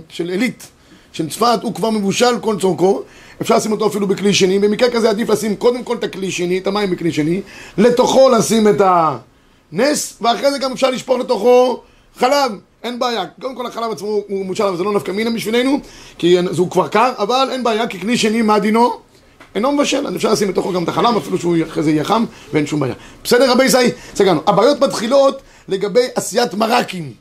של 0.08 0.30
עילית, 0.30 0.66
של 1.12 1.30
צפת, 1.30 1.58
הוא 1.62 1.74
כבר 1.74 1.90
מבושל 1.90 2.38
כל 2.40 2.56
צורכו, 2.60 3.02
אפשר 3.40 3.56
לשים 3.56 3.72
אותו 3.72 3.86
אפילו 3.86 4.06
בכלי 4.06 4.34
שני, 4.34 4.58
במקרה 4.58 4.90
כזה 4.90 5.10
עדיף 5.10 5.28
לשים 5.28 5.56
קודם 5.56 5.84
כל 5.84 5.96
את 5.96 6.04
הכלי 6.04 6.30
שני, 6.30 6.58
את 6.58 6.66
המים 6.66 6.90
בכלי 6.90 7.12
שני, 7.12 7.40
לתוכו 7.78 8.28
לשים 8.28 8.68
את 8.68 8.80
הנס, 9.72 10.16
ואחרי 10.20 10.50
זה 10.52 10.58
גם 10.58 10.72
אפשר 10.72 10.90
לשפוך 10.90 11.18
לתוכו 11.18 11.80
חלב, 12.16 12.52
אין 12.82 12.98
בעיה. 12.98 13.26
קודם 13.40 13.54
כל 13.54 13.66
החלב 13.66 13.92
עצמו 13.92 14.08
הוא 14.08 14.44
מבושל, 14.44 14.64
אבל 14.64 14.76
זה 14.76 14.84
לא 14.84 14.92
נפקא 14.92 15.10
מינה 15.10 15.30
בשבילנו, 15.30 15.80
כי 16.18 16.38
הוא 16.58 16.70
כבר 16.70 16.88
קר, 16.88 17.12
אבל 17.18 17.48
אין 17.52 17.64
בעיה, 17.64 17.86
כי 17.86 18.00
כלי 18.00 18.16
שני, 18.16 18.42
מה 18.42 18.58
דינו? 18.58 19.11
אינו 19.54 19.72
מבשל, 19.72 20.06
אז 20.06 20.16
אפשר 20.16 20.32
לשים 20.32 20.48
בתוכו 20.48 20.72
גם 20.72 20.84
את 20.84 20.88
החלב, 20.88 21.16
אפילו 21.16 21.38
שהוא 21.38 21.56
אחרי 21.68 21.82
זה 21.82 21.90
יהיה 21.90 22.04
חם, 22.04 22.24
ואין 22.52 22.66
שום 22.66 22.80
בעיה. 22.80 22.94
בסדר, 23.24 23.50
רבי 23.50 23.68
זי? 23.68 23.90
סגרנו. 24.14 24.40
הבעיות 24.46 24.80
מתחילות 24.80 25.42
לגבי 25.68 26.06
עשיית 26.14 26.54
מרקים. 26.54 27.12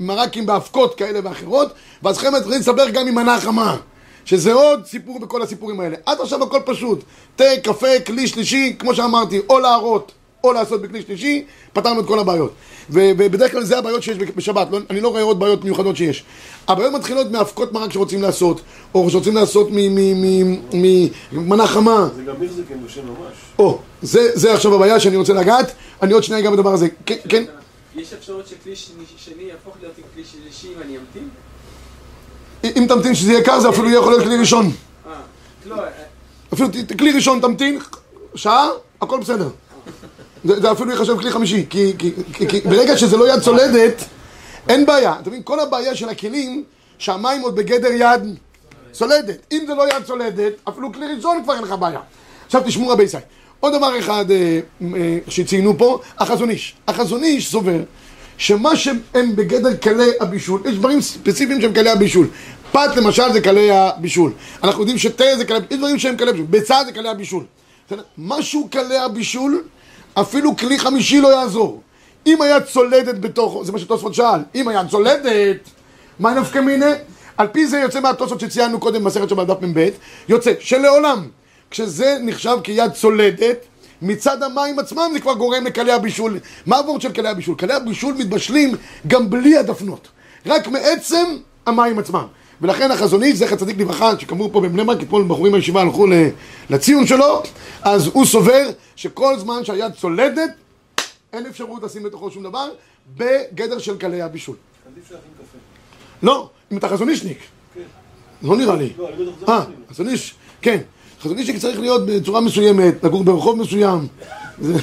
מרקים 0.00 0.46
באבקות 0.46 0.94
כאלה 0.94 1.20
ואחרות, 1.24 1.72
ואז 2.02 2.18
לכם 2.18 2.34
מתחילים 2.34 2.60
לספר 2.60 2.88
גם 2.88 3.06
עם 3.06 3.14
מנה 3.14 3.40
חמה. 3.40 3.76
שזה 4.24 4.52
עוד 4.52 4.86
סיפור 4.86 5.20
בכל 5.20 5.42
הסיפורים 5.42 5.80
האלה. 5.80 5.96
עד 6.06 6.20
עכשיו 6.20 6.42
הכל 6.42 6.60
פשוט. 6.64 7.04
תה, 7.36 7.44
קפה, 7.64 8.00
כלי 8.06 8.28
שלישי, 8.28 8.76
כמו 8.78 8.94
שאמרתי, 8.94 9.40
או 9.50 9.58
להראות, 9.58 10.12
או 10.44 10.52
לעשות 10.52 10.82
בכלי 10.82 11.02
שלישי, 11.02 11.44
פתרנו 11.72 12.00
את 12.00 12.06
כל 12.06 12.18
הבעיות. 12.18 12.52
ובדרך 12.90 13.52
כלל 13.52 13.64
זה 13.64 13.78
הבעיות 13.78 14.02
שיש 14.02 14.18
בשבת, 14.36 14.68
לא, 14.70 14.78
אני 14.90 15.00
לא 15.00 15.08
רואה 15.08 15.22
עוד 15.22 15.38
בעיות 15.38 15.64
מיוחדות 15.64 15.96
שיש. 15.96 16.24
הבעיות 16.68 16.92
מתחילות 16.92 17.30
מאבקות 17.30 17.72
מרק 17.72 17.92
שרוצים 17.92 18.22
לעשות, 18.22 18.60
או 18.94 19.10
שרוצים 19.10 19.34
לעשות 19.34 19.68
מ- 19.70 19.94
מ- 19.94 20.52
מ- 20.72 21.08
ממנה 21.32 21.66
חמה. 21.66 22.08
זה 22.16 22.22
גם 22.22 22.34
מירזיק 22.40 22.64
כן 22.68 22.78
בשם 22.86 23.00
ממש. 23.06 23.34
או, 23.58 23.78
זה, 24.02 24.30
זה 24.34 24.52
עכשיו 24.54 24.74
הבעיה 24.74 25.00
שאני 25.00 25.16
רוצה 25.16 25.32
לגעת, 25.32 25.72
אני 26.02 26.12
עוד 26.12 26.22
שנייה 26.22 26.40
אגע 26.40 26.50
בדבר 26.50 26.72
הזה. 26.72 26.88
כן, 27.06 27.16
כן, 27.28 27.44
יש 27.96 28.12
אפשרות 28.12 28.46
שכלי 28.46 28.76
שני 28.76 29.42
יהפוך 29.42 29.74
להיות 29.80 29.94
כלי 30.14 30.22
שלישי 30.24 30.68
אם 30.76 30.82
אני 30.82 30.96
אמתין? 30.96 31.28
אם 32.82 32.86
תמתין 32.88 33.14
שזה 33.14 33.32
יהיה 33.32 33.44
קר 33.44 33.60
זה 33.60 33.68
אפילו 33.68 33.90
יכול 33.90 34.12
להיות 34.12 34.24
כלי 34.24 34.36
ראשון. 34.36 34.66
אה, 34.66 35.12
לא, 35.66 35.76
אה, 35.80 35.88
אפילו 36.54 36.68
כלי 36.98 37.12
ראשון 37.12 37.40
תמתין, 37.40 37.78
שעה, 38.34 38.68
הכל 39.02 39.20
בסדר. 39.20 39.48
זה, 40.44 40.60
זה 40.60 40.72
אפילו 40.72 40.90
ייחשב 40.90 41.18
כלי 41.18 41.30
חמישי, 41.30 41.66
כי, 41.70 41.92
כי, 41.98 42.12
כי, 42.48 42.60
ברגע 42.60 42.96
שזה 42.96 43.16
לא 43.16 43.34
יד 43.34 43.40
צולדת, 43.40 44.04
אין 44.68 44.86
בעיה. 44.86 45.14
אתה 45.22 45.30
מבין, 45.30 45.42
כל 45.44 45.60
הבעיה 45.60 45.94
של 45.94 46.08
הכלים, 46.08 46.64
שהמים 46.98 47.40
עוד 47.40 47.56
בגדר 47.56 47.92
יד 47.92 48.36
צולדת. 48.92 49.36
אם 49.52 49.64
זה 49.66 49.74
לא 49.74 49.88
יד 49.88 50.04
צולדת, 50.04 50.52
אפילו 50.68 50.92
כלי 50.92 51.06
ראשון 51.16 51.42
כבר 51.44 51.54
אין 51.54 51.62
לך 51.62 51.72
בעיה. 51.72 52.00
עכשיו 52.46 52.62
תשמעו 52.66 52.88
רבי 52.88 53.02
ישראל. 53.02 53.22
עוד 53.60 53.74
דבר 53.74 53.98
אחד 53.98 54.30
אה, 54.30 54.60
אה, 54.82 55.18
שציינו 55.28 55.78
פה, 55.78 56.00
החזון 56.18 56.50
איש. 56.50 56.74
החזון 56.88 57.24
איש 57.24 57.50
סובר 57.50 57.80
שמה 58.38 58.76
שהם 58.76 59.36
בגדר 59.36 59.76
כלי 59.76 60.10
הבישול, 60.20 60.62
יש 60.66 60.74
דברים 60.74 61.00
ספציפיים 61.00 61.60
שהם 61.60 61.74
כלי 61.74 61.90
הבישול. 61.90 62.26
פת 62.72 62.96
למשל 62.96 63.32
זה 63.32 63.40
כלי 63.40 63.70
הבישול. 63.70 64.32
אנחנו 64.62 64.80
יודעים 64.80 64.98
שתה 64.98 65.24
זה 65.36 65.44
כלי, 65.44 65.56
יש 65.70 65.78
דברים 65.78 65.98
שהם 65.98 66.16
כלי 66.16 66.30
הבישול. 66.30 66.46
ביצה 66.46 66.76
זה 66.86 66.92
כלי 66.92 67.08
הבישול. 67.08 67.44
משהו 68.18 68.68
כלי 68.72 68.98
הבישול, 68.98 69.62
אפילו 70.20 70.56
כלי 70.56 70.78
חמישי 70.78 71.20
לא 71.20 71.28
יעזור. 71.28 71.82
אם 72.26 72.42
היה 72.42 72.60
צולדת 72.60 73.18
בתוכו, 73.18 73.64
זה 73.64 73.72
מה 73.72 73.78
שתוספות 73.78 74.14
שאל, 74.14 74.40
אם 74.54 74.68
היה 74.68 74.88
צולדת, 74.88 75.56
מה 76.18 76.34
נפקא 76.34 76.58
מיני? 76.58 76.92
על 77.36 77.46
פי 77.48 77.66
זה 77.66 77.78
יוצא 77.78 78.00
מהתוספות 78.00 78.40
שציינו 78.40 78.80
קודם 78.80 79.04
במסכת 79.04 79.28
שבת 79.28 79.46
דף 79.46 79.56
מ"ב, 79.62 79.88
יוצא 80.28 80.52
שלעולם, 80.60 81.28
כשזה 81.70 82.16
נחשב 82.22 82.56
כיד 82.64 82.92
צולדת, 82.92 83.64
מצד 84.02 84.42
המים 84.42 84.78
עצמם 84.78 85.10
זה 85.12 85.20
כבר 85.20 85.34
גורם 85.34 85.66
לכלי 85.66 85.92
הבישול. 85.92 86.38
מה 86.66 86.76
הוורד 86.76 87.00
של 87.00 87.12
כלי 87.12 87.28
הבישול? 87.28 87.54
כלי 87.54 87.74
הבישול 87.74 88.14
מתבשלים 88.14 88.74
גם 89.06 89.30
בלי 89.30 89.56
הדפנות, 89.58 90.08
רק 90.46 90.68
מעצם 90.68 91.36
המים 91.66 91.98
עצמם. 91.98 92.26
ולכן 92.62 92.90
החזון 92.90 93.22
איש, 93.22 93.36
זכר 93.36 93.56
צדיק 93.56 93.78
לברכה, 93.78 94.12
שכאמור 94.18 94.50
פה 94.52 94.60
בבני 94.60 94.84
ברק, 94.84 95.02
אתמול 95.02 95.24
בחורים 95.28 95.52
בישיבה 95.52 95.80
הלכו 95.80 96.06
לציון 96.70 97.06
שלו, 97.06 97.42
אז 97.82 98.06
הוא 98.06 98.24
סובר 98.26 98.68
שכל 98.96 99.38
זמן 99.38 99.64
שהיד 99.64 99.92
צולדת, 100.00 100.50
אין 101.32 101.46
אפשרות 101.46 101.82
לשים 101.82 102.02
בתוכו 102.02 102.30
שום 102.30 102.42
דבר, 102.42 102.68
בגדר 103.16 103.78
של 103.78 103.96
כלי 103.98 104.22
הבישול. 104.22 104.56
לא, 106.22 106.48
אם 106.72 106.76
אתה 106.76 106.88
חזון 106.88 107.08
אישניק. 107.08 107.38
לא 108.42 108.56
נראה 108.56 108.76
לי. 108.76 108.92
לא, 108.98 109.08
אה, 109.48 109.60
מתאים. 109.60 109.74
חזון 109.90 110.08
איש, 110.08 110.34
כן. 110.62 110.78
חזון 111.22 111.38
אישניק 111.38 111.58
צריך 111.58 111.80
להיות 111.80 112.06
בצורה 112.06 112.40
מסוימת, 112.40 113.04
לגור 113.04 113.24
ברחוב 113.24 113.58
מסוים. 113.58 114.06
זה- 114.60 114.74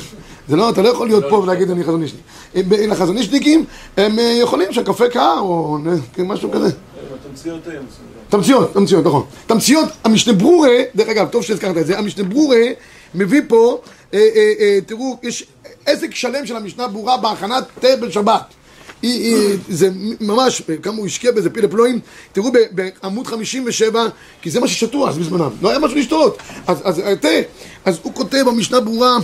לא, 0.55 0.69
אתה 0.69 0.81
לא 0.81 0.89
יכול 0.89 1.07
להיות 1.07 1.23
פה 1.29 1.35
ולהגיד 1.35 1.69
אני 1.69 1.83
חזון 1.83 2.01
אישניק. 2.03 2.21
הם- 2.55 2.73
אלה 2.73 2.93
החזון 2.93 3.17
אישניקים, 3.17 3.65
הם 3.97 4.19
אה, 4.19 4.23
יכולים 4.41 4.73
שהקפה 4.73 5.09
קר 5.09 5.35
או 5.39 5.77
כן, 6.13 6.23
משהו 6.27 6.51
כזה. 6.51 6.69
תמציות, 8.30 8.74
תמציות, 8.74 9.06
נכון. 9.06 9.26
תמציות, 9.48 9.89
המשנה 10.04 10.34
ברורה, 10.34 10.78
דרך 10.95 11.08
אגב, 11.08 11.28
טוב 11.28 11.43
שהזכרת 11.43 11.78
את 11.78 11.88
זה, 11.88 11.98
המשנה 12.00 12.24
ברורה 12.24 12.62
מביא 13.15 13.41
פה, 13.48 13.82
אה, 14.13 14.19
אה, 14.36 14.54
אה, 14.60 14.80
תראו, 14.86 15.17
יש 15.24 15.45
עסק 15.86 16.15
שלם 16.15 16.45
של 16.45 16.56
המשנה 16.56 16.88
ברורה 16.88 17.17
בהכנת 17.17 17.63
תה 17.80 17.88
בשבת. 18.02 18.54
היא, 19.02 19.36
היא, 19.36 19.58
זה 19.69 19.89
ממש, 20.21 20.62
כמה 20.84 20.98
הוא 20.98 21.06
השקיע 21.06 21.32
בזה 21.32 21.50
פילה 21.50 21.67
פלואים, 21.67 22.00
תראו 22.34 22.52
בעמוד 22.71 23.28
57, 23.28 24.08
כי 24.41 24.50
זה 24.50 24.60
מה 24.60 24.67
ששתו 24.67 25.10
אז 25.10 25.17
בזמנם, 25.17 25.50
לא 25.62 25.69
היה 25.69 25.80
משהו 25.80 25.98
לשתות, 25.98 26.38
אז, 26.67 26.78
אז 26.84 27.00
אה, 27.00 27.15
תה, 27.15 27.28
אז 27.86 28.00
הוא 28.04 28.13
כותב 28.13 28.43
במשנה 28.48 28.80
ברורה, 28.80 29.17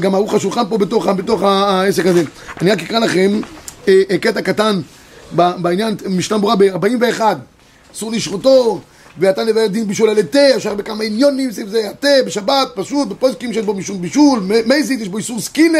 גם 0.00 0.14
ערוך 0.14 0.34
השולחן 0.34 0.62
פה 0.68 0.78
בתוך, 0.78 1.06
בתוך 1.06 1.42
העסק 1.42 2.06
הזה, 2.06 2.22
אני 2.60 2.70
רק 2.70 2.82
אקרא 2.82 2.98
לכם 2.98 3.40
אה, 3.88 4.02
אה, 4.10 4.18
קטע 4.18 4.42
קטן 4.42 4.80
בעניין, 5.34 5.96
משנה 6.08 6.38
ברורה 6.38 6.56
ב-41, 6.56 7.20
אסור 7.94 8.12
לשחוטו, 8.12 8.80
ואתה 9.18 9.44
נבהר 9.44 9.66
דין 9.66 9.86
בישול 9.86 10.10
על 10.10 10.18
התה, 10.18 10.56
אפשר 10.56 10.74
בכמה 10.74 11.04
עניונים 11.04 11.52
סביב 11.52 11.68
זה, 11.68 11.90
התה 11.90 12.08
בשבת, 12.26 12.68
פשוט, 12.74 13.08
בפוסקים 13.08 13.52
שיש 13.52 13.64
בו 13.64 13.74
משום 13.74 14.02
בישול, 14.02 14.40
מ- 14.40 14.68
מזיד, 14.68 15.00
יש 15.00 15.08
בו 15.08 15.18
איסור 15.18 15.40
סקינה, 15.40 15.78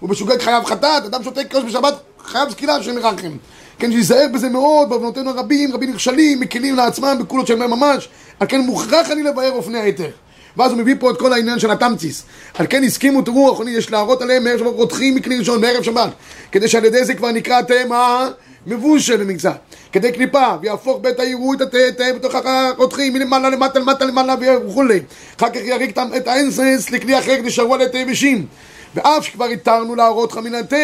הוא 0.00 0.10
בשוגג 0.10 0.40
חייב 0.40 0.64
חטאת, 0.64 1.04
אדם 1.04 1.24
שותה 1.24 1.40
כוס 1.44 1.64
בשבת, 1.64 1.94
חייב 2.24 2.50
סקילה 2.50 2.74
השם 2.74 2.98
ירחם. 2.98 3.36
כן, 3.78 3.92
שיזהר 3.92 4.26
בזה 4.34 4.48
מאוד, 4.48 4.88
בעוונותינו 4.88 5.30
הרבים, 5.30 5.74
רבים 5.74 5.90
נכשלים, 5.90 6.40
מקלים 6.40 6.76
לעצמם 6.76 7.16
בקולות 7.20 7.46
של 7.46 7.54
מי 7.54 7.66
ממש, 7.66 8.08
על 8.40 8.46
כן 8.46 8.60
מוכרח 8.60 9.10
אני 9.10 9.22
לבאר 9.22 9.50
אופני 9.50 9.78
ההיתר. 9.78 10.10
ואז 10.56 10.70
הוא 10.70 10.78
מביא 10.78 10.94
פה 10.98 11.10
את 11.10 11.18
כל 11.18 11.32
העניין 11.32 11.58
של 11.58 11.70
התמציס. 11.70 12.22
על 12.54 12.66
כן 12.70 12.84
הסכימו, 12.84 13.22
תראו, 13.22 13.52
אחרוני, 13.52 13.70
יש 13.70 13.90
להראות 13.90 14.22
עליהם 14.22 14.44
מערב 14.44 14.58
שבת, 14.58 14.72
רותחים 14.74 15.14
מכלי 15.14 15.38
ראשון, 15.38 15.60
מערב 15.60 15.82
שבת. 15.82 16.10
כדי 16.52 16.68
שעל 16.68 16.84
ידי 16.84 17.04
זה 17.04 17.14
כבר 17.14 17.30
נקרא 17.30 17.62
תמה 17.62 18.28
מבושל 18.66 19.20
למקצת. 19.20 19.56
כדי 19.92 20.12
קליפה, 20.12 20.46
ויהפוך 20.62 20.98
בית 21.02 21.20
העירו 21.20 21.52
את 21.54 21.60
התה, 21.60 21.78
תה 21.96 22.04
בתוך 22.14 22.34
הרותחים, 22.34 23.12
מלמעלה 23.12 23.48
למטה, 23.50 23.78
למטה 23.78 24.04
למעלה 24.04 24.34
וכולי. 24.68 25.00
אחר 25.36 25.50
כך 25.50 25.60
יריק 25.64 25.98
את- 26.16 26.28
האנסנס 26.28 26.90
לכלי 26.90 27.18
אחר 27.18 27.36
כדי 27.36 27.50
שרו 27.50 27.74
עלי 27.74 27.88
תה 27.88 27.98
יבשים. 27.98 28.46
ואף 28.94 29.24
שכבר 29.24 29.44
התרנו 29.44 29.94
להראות 29.94 30.32
לך 30.32 30.38
מן 30.38 30.54
התה, 30.54 30.76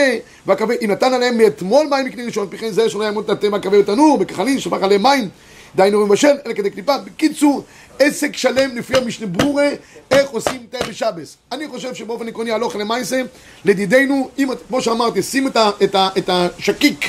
והקווה, 0.46 0.74
אם 0.84 0.90
נתן 0.90 1.12
עליהם 1.14 1.38
מאתמול 1.38 1.86
מים 1.90 2.06
מכלי 2.06 2.24
ראשון, 2.26 2.46
פי 2.50 2.58
כן 2.58 2.70
זה 2.70 2.88
שלא 2.90 3.04
יעמוד 3.04 3.24
את 3.24 3.30
התה 3.30 3.48
מהקווה 3.48 3.78
בתנור, 3.78 4.18
בכחלין, 4.18 4.60
שפך 4.60 4.82
עליהם 4.82 5.02
מים, 5.02 5.28
דהיינו 5.76 6.06
מבשל, 6.06 6.34
אלא 6.46 6.54
כדי 6.54 6.70
קליפה. 6.70 6.98
בקיצור, 6.98 7.62
עסק 7.98 8.36
שלם 8.36 8.76
לפי 8.76 8.96
המשנה 8.96 9.26
ברורה, 9.26 9.68
איך 10.10 10.30
עושים 10.30 10.66
תה 10.70 10.78
בשבס. 10.88 11.36
אני 11.52 11.68
חושב 11.68 11.94
שבאופן 11.94 12.28
עקרוני 12.28 12.50
הלוך 12.52 12.76
למעשה, 12.76 13.22
לדידינו, 13.64 14.28
אם, 14.38 14.48
כמו 14.68 14.82
שאמרתי, 14.82 15.22
שים 15.22 15.46
את, 15.46 15.56
ה, 15.56 15.70
את, 15.84 15.94
ה, 15.94 16.08
את 16.18 16.28
השקיק 16.32 17.04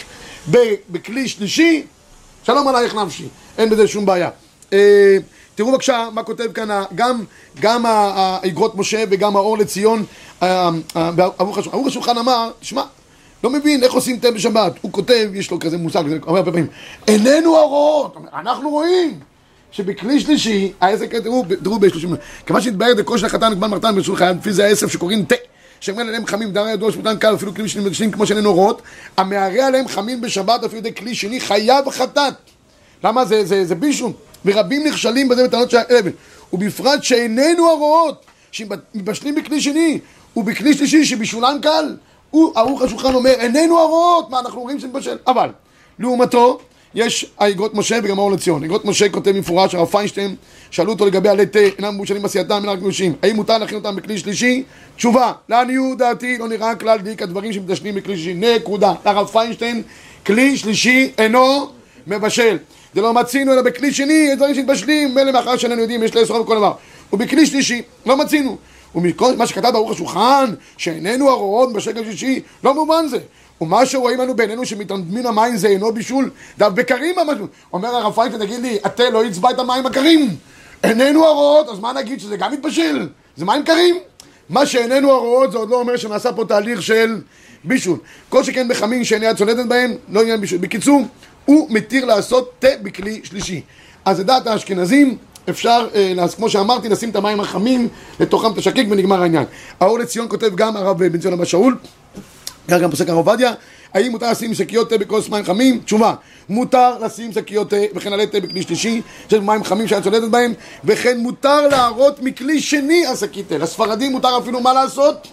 בכלי 0.89 1.27
שלישי, 1.27 1.83
שלום 2.43 2.67
עלייך 2.67 2.95
נפשי, 2.95 3.27
אין 3.57 3.69
בזה 3.69 3.87
שום 3.87 4.05
בעיה. 4.05 4.29
אה, 4.73 5.17
תראו 5.55 5.71
בבקשה 5.71 6.07
מה 6.13 6.23
כותב 6.23 6.51
כאן 6.53 6.69
גם, 6.95 7.23
גם 7.59 7.85
האגרות 7.85 8.75
משה 8.75 9.03
וגם 9.09 9.35
האור 9.35 9.57
לציון, 9.57 10.05
אה, 10.43 10.69
אה, 10.95 11.11
וערוך 11.15 11.87
השולחן. 11.87 12.17
אמר, 12.17 12.51
שמע, 12.61 12.83
לא 13.43 13.49
מבין 13.49 13.83
איך 13.83 13.93
עושים 13.93 14.19
תה 14.19 14.31
בשבת. 14.31 14.73
הוא 14.81 14.91
כותב, 14.91 15.29
יש 15.33 15.51
לו 15.51 15.59
כזה 15.59 15.77
מושג, 15.77 16.03
הוא 16.07 16.17
אומר 16.27 16.39
הרבה 16.39 16.51
פעמים, 16.51 16.67
איננו 17.07 17.57
ההוראות, 17.57 18.17
אנחנו 18.33 18.69
רואים. 18.69 19.19
שבכלי 19.71 20.19
שלישי, 20.19 20.71
העסק, 20.81 21.15
תראו, 21.15 21.45
תראו 21.63 21.79
ב-30, 21.79 22.07
כיוון 22.45 22.61
שהתבהר 22.61 22.91
את 22.91 23.17
של 23.17 23.25
החתן 23.25 23.51
נקבן 23.51 23.69
מרתן 23.69 23.95
ברשות 23.95 24.17
חייו, 24.17 24.35
לפי 24.39 24.53
זה 24.53 24.65
העשב 24.65 24.87
שקוראים 24.87 25.25
תה, 25.25 25.35
שאומרים 25.81 26.07
עליהם 26.07 26.25
חמים, 26.25 26.51
דרי 26.51 26.71
ידוע 26.71 26.91
שמותן 26.91 27.17
קל, 27.17 27.35
אפילו 27.35 27.55
כלי 27.55 27.67
שני 27.67 27.83
מדשנים 27.83 28.11
כמו 28.11 28.25
שאיננו 28.25 28.49
אורות, 28.49 28.81
המערה 29.17 29.67
עליהם 29.67 29.87
חמים 29.87 30.21
בשבת, 30.21 30.63
אפילו 30.63 30.77
ידי 30.79 30.95
כלי 30.95 31.15
שני, 31.15 31.39
חייב 31.39 31.89
חטאת. 31.89 32.33
למה 33.03 33.25
זה, 33.25 33.45
זה, 33.45 33.65
זה 33.65 33.75
בישום? 33.75 34.13
ורבים 34.45 34.87
נכשלים 34.87 35.29
בזה 35.29 35.47
בטענות 35.47 35.71
של 35.71 35.77
האבן. 35.77 36.11
ובפרט 36.53 37.03
שאיננו 37.03 37.69
הרואות, 37.69 38.25
שמבשלים 38.51 39.35
בכלי 39.35 39.61
שני, 39.61 39.99
ובכלי 40.35 40.73
שלישי 40.73 41.05
שבישולן 41.05 41.57
קל, 41.61 41.95
הוא, 42.31 42.51
ערוך 42.55 42.81
השולחן 42.81 43.13
אומר, 43.13 43.31
איננו 43.31 43.79
הרואות, 43.79 44.29
מה 44.29 44.39
אנחנו 44.39 44.61
רואים 44.61 44.79
שמבשל? 44.79 45.17
אבל, 45.27 45.49
לעומתו, 45.99 46.59
יש 46.95 47.25
האגרות 47.39 47.73
משה 47.73 47.99
וגם 48.03 48.19
האור 48.19 48.31
לציון. 48.31 48.63
אגרות 48.63 48.85
משה 48.85 49.09
כותב 49.09 49.31
מפורש, 49.31 49.75
הרב 49.75 49.87
פיינשטיין, 49.87 50.35
שאלו 50.71 50.91
אותו 50.91 51.05
לגבי 51.05 51.29
עלי 51.29 51.45
תה, 51.45 51.59
אינם 51.59 51.95
מבושלים 51.95 52.21
בעשייתם, 52.21 52.61
אלא 52.63 52.71
רק 52.71 52.81
מיושים. 52.81 53.13
האם 53.23 53.35
מותר 53.35 53.57
להכין 53.57 53.77
אותם 53.77 53.95
בכלי 53.95 54.17
שלישי? 54.17 54.63
תשובה, 54.95 55.31
לעניות 55.49 55.97
דעתי 55.97 56.37
לא 56.37 56.47
נראה 56.47 56.75
כלל 56.75 56.97
דיק 56.97 57.21
הדברים 57.21 57.53
שמדשנים 57.53 57.95
בכלי 57.95 58.17
שלישי. 58.17 58.33
נקודה. 58.33 58.93
לרב 59.05 59.27
פיינשטיין, 59.27 59.81
כלי 60.25 60.57
שלישי 60.57 61.11
אינו 61.17 61.69
מבשל. 62.07 62.57
זה 62.93 63.01
לא 63.01 63.13
מצינו 63.13 63.53
אלא 63.53 63.61
בכלי 63.61 63.93
שני, 63.93 64.13
יש 64.13 64.35
דברים 64.37 64.55
שמתבשלים, 64.55 65.15
מילא 65.15 65.31
מאחר 65.31 65.57
שאיננו 65.57 65.81
יודעים, 65.81 66.03
יש 66.03 66.15
לאסור 66.15 66.43
בכל 66.43 66.55
דבר. 66.55 66.73
ובכלי 67.13 67.45
שלישי, 67.45 67.81
לא 68.05 68.17
מצינו. 68.17 68.57
ומכל 68.95 69.35
מה 69.37 69.47
שכתב 69.47 69.69
ברוך 69.73 69.91
השולחן, 69.91 70.53
שאיננו 70.77 71.29
הרואות 71.29 71.73
בשקל 71.73 72.03
שישי, 72.11 72.39
לא 72.63 72.73
מובן 72.73 73.07
זה. 73.07 73.17
ומה 73.61 73.85
שרואים 73.85 74.19
לנו 74.19 74.35
בעינינו 74.35 74.65
שמתעלמים 74.65 75.25
המים 75.27 75.57
זה 75.57 75.67
אינו 75.67 75.93
בישול, 75.93 76.29
דף 76.57 76.67
בקרים 76.67 77.15
ממש. 77.15 77.37
אומר 77.73 77.89
הרב 77.95 78.13
פיינשטיין, 78.13 78.45
תגיד 78.45 78.59
לי, 78.59 78.77
התה 78.83 79.09
לא 79.09 79.25
יצבע 79.25 79.51
את 79.51 79.59
המים 79.59 79.85
הקרים. 79.85 80.29
איננו 80.83 81.25
הרואות, 81.25 81.69
אז 81.69 81.79
מה 81.79 81.93
נגיד 81.93 82.19
שזה 82.19 82.37
גם 82.37 82.51
מתבשל? 82.51 83.07
זה 83.37 83.45
מים 83.45 83.63
קרים? 83.63 83.95
מה 84.49 84.65
שאיננו 84.65 85.11
הרואות 85.11 85.51
זה 85.51 85.57
עוד 85.57 85.69
לא 85.69 85.79
אומר 85.79 85.97
שנעשה 85.97 86.33
פה 86.33 86.45
תהליך 86.45 86.81
של 86.81 87.21
בישול. 87.63 87.97
כל 88.29 88.43
שכן 88.43 88.67
בחמין 88.67 89.03
שאין 89.03 89.23
יד 89.23 89.35
צולדת 89.37 89.65
בהם, 89.65 89.91
לא 90.09 90.21
עניין 90.21 90.41
בישול. 90.41 90.57
בקיצור, 90.57 91.01
הוא 91.45 91.67
מתיר 91.69 92.05
לעשות 92.05 92.51
תה 92.59 92.67
בכלי 92.83 93.21
שלישי. 93.23 93.61
אז 94.05 94.19
לדעת 94.19 94.47
האשכנזים, 94.47 95.17
אפשר, 95.49 95.87
אה, 95.95 96.13
לס- 96.15 96.35
כמו 96.35 96.49
שאמרתי, 96.49 96.89
לשים 96.89 97.09
את 97.09 97.15
המים 97.15 97.39
החמים 97.39 97.87
לתוכם 98.19 98.51
את 98.51 98.57
השקיק 98.57 98.87
ונגמר 98.91 99.21
העניין. 99.21 99.43
האור 99.79 99.99
לציון 99.99 100.27
כותב 100.29 100.55
גם 100.55 100.77
הרב 100.77 101.03
בן 101.03 101.19
ציון 101.19 101.33
אבא 101.33 101.45
שאול, 101.45 101.75
כך 102.67 102.81
גם 102.81 102.89
פוסק 102.89 103.09
הרב 103.09 103.17
עובדיה, 103.17 103.53
האם 103.93 104.11
מותר 104.11 104.31
לשים 104.31 104.53
שקיות 104.53 104.89
תה 104.89 104.97
בכוס 104.97 105.29
מים 105.29 105.45
חמים? 105.45 105.79
תשובה, 105.85 106.13
מותר 106.49 106.97
לשים 106.97 107.31
שקיות 107.31 107.69
תה 107.69 107.75
וכן 107.95 108.13
עלי 108.13 108.27
תה 108.27 108.39
בכלי 108.39 108.61
שלישי, 108.61 109.01
שיש 109.29 109.39
מים 109.39 109.63
חמים 109.63 109.87
שאת 109.87 110.03
צולדת 110.03 110.29
בהם, 110.29 110.53
וכן 110.83 111.17
מותר 111.17 111.67
להראות 111.67 112.19
מכלי 112.21 112.61
שני 112.61 113.05
השקית 113.05 113.49
תה. 113.49 113.57
לספרדים 113.57 114.11
מותר 114.11 114.37
אפילו 114.37 114.61
מה 114.61 114.73
לעשות? 114.73 115.27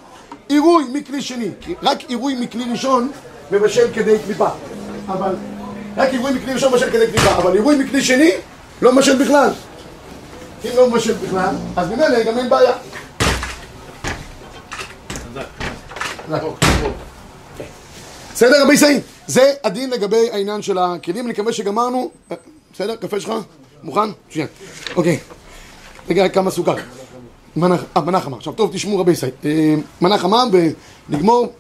עירוי 0.49 0.85
מכלי 0.93 1.23
שני, 1.23 1.49
רק 1.83 1.99
עירוי 2.09 2.35
מכלי 2.41 2.65
ראשון 2.71 3.11
מבשל 3.53 3.87
כדי 3.95 4.19
קליפה. 4.27 4.49
אבל, 5.09 5.35
רק 5.97 6.09
עירוי 6.09 6.33
מכלי 6.33 6.53
ראשון 6.55 6.73
מבשל 6.73 6.91
כדי 6.91 7.07
קליפה, 7.07 7.37
אבל 7.37 7.53
עירוי 7.53 7.77
מכלי 7.77 8.03
שני 8.03 8.31
לא 8.83 8.93
מבשל 8.93 9.25
בכלל. 9.25 9.51
אם 10.65 10.71
לא 10.77 10.91
מבשל 10.91 11.13
בכלל, 11.13 11.55
אז 11.77 11.89
ממילא 11.89 12.23
גם 12.25 12.39
אין 12.39 12.49
בעיה. 12.51 12.73
בסדר, 18.35 18.63
רבי 18.65 18.77
סעיד? 18.77 19.01
זה 19.27 19.53
הדין 19.65 19.91
לגבי 19.91 20.31
העניין 20.33 20.63
של 20.63 20.79
הכלים, 20.79 21.25
אני 21.25 21.33
מקווה 21.33 21.53
שגמרנו. 21.53 22.11
אה, 22.33 22.37
בסדר? 22.75 22.97
קפה 22.97 23.21
שלך? 23.21 23.33
מוכן? 23.83 24.01
מצוין. 24.29 24.47
אוקיי. 24.97 25.19
רגע, 26.11 26.29
כמה 26.29 26.51
סוכר. 26.51 26.75
מנה 27.57 27.77
אה, 27.97 28.21
חמה. 28.21 28.37
עכשיו, 28.37 28.53
טוב, 28.53 28.71
תשמעו 28.73 28.99
רבי 28.99 29.17
סעיד. 29.17 29.35
מנה 30.01 30.19
חמה 30.19 30.45
ונגמור. 31.09 31.53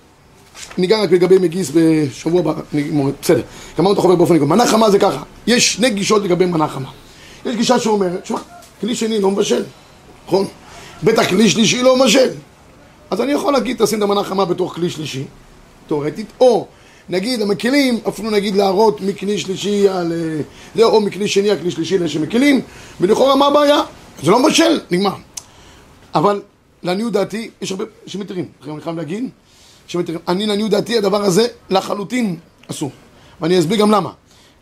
ניגע 0.78 1.02
רק 1.02 1.12
לגבי 1.12 1.38
מגיס 1.38 1.70
בשבוע 1.74 2.40
הבא, 2.40 2.52
נגמור, 2.72 3.10
בסדר. 3.22 3.42
גמרנו 3.78 3.92
את 3.92 3.98
החוברת 3.98 4.18
באופן 4.18 4.34
נגמר. 4.34 4.46
מנה 4.46 4.66
חמה 4.66 4.90
זה 4.90 4.98
ככה, 4.98 5.22
יש 5.46 5.72
שני 5.72 5.90
גישות 5.90 6.22
לגבי 6.22 6.46
מנה 6.46 6.68
חמה. 6.68 6.90
יש 7.46 7.56
גישה 7.56 7.78
שאומרת, 7.78 8.26
שמע, 8.26 8.38
כלי 8.80 8.94
שני 8.94 9.20
לא 9.20 9.30
מבשל, 9.30 9.64
נכון? 10.26 10.46
בטח 11.02 11.28
כלי 11.28 11.50
שלישי 11.50 11.82
לא 11.82 11.96
מבשל. 11.96 12.30
אז 13.10 13.20
אני 13.20 13.32
יכול 13.32 13.52
להגיד, 13.52 13.84
תשים 13.84 13.98
את 13.98 14.02
המנה 14.02 14.24
חמה 14.24 14.44
בתוך 14.44 14.74
כלי 14.74 14.90
שלישי, 14.90 15.24
תאורטית, 15.88 16.26
או 16.40 16.66
נגיד 17.08 17.42
המקלים, 17.42 17.98
אפילו 18.08 18.30
נגיד 18.30 18.56
להראות 18.56 19.00
מכלי 19.00 19.38
שלישי 19.38 19.88
על... 19.88 20.12
אה, 20.12 20.40
זה, 20.74 20.84
או 20.84 21.00
מכלי 21.00 21.28
שני 21.28 21.50
על 21.50 21.58
כלי 21.58 21.70
שלישי 21.70 21.98
לשם 21.98 22.22
מקלים, 22.22 22.60
ולכאורה 23.00 23.36
מה 23.36 23.46
הבעיה? 23.46 23.80
זה 24.22 24.30
לא 24.30 24.42
מבשל, 24.42 24.80
נגמר. 24.90 25.14
אבל 26.14 26.42
לעניות 26.82 27.12
דעתי, 27.12 27.50
יש 27.62 27.70
הרבה 27.70 27.84
שמתירים, 28.06 28.44
אני 28.68 28.80
חייב 28.80 28.96
להגיד, 28.96 29.28
שמתירים. 29.86 30.20
אני 30.28 30.46
לעניות 30.46 30.70
דעתי, 30.70 30.98
הדבר 30.98 31.22
הזה 31.24 31.46
לחלוטין 31.70 32.36
אסור. 32.70 32.90
ואני 33.40 33.58
אסביר 33.58 33.78
גם 33.78 33.90
למה. 33.90 34.10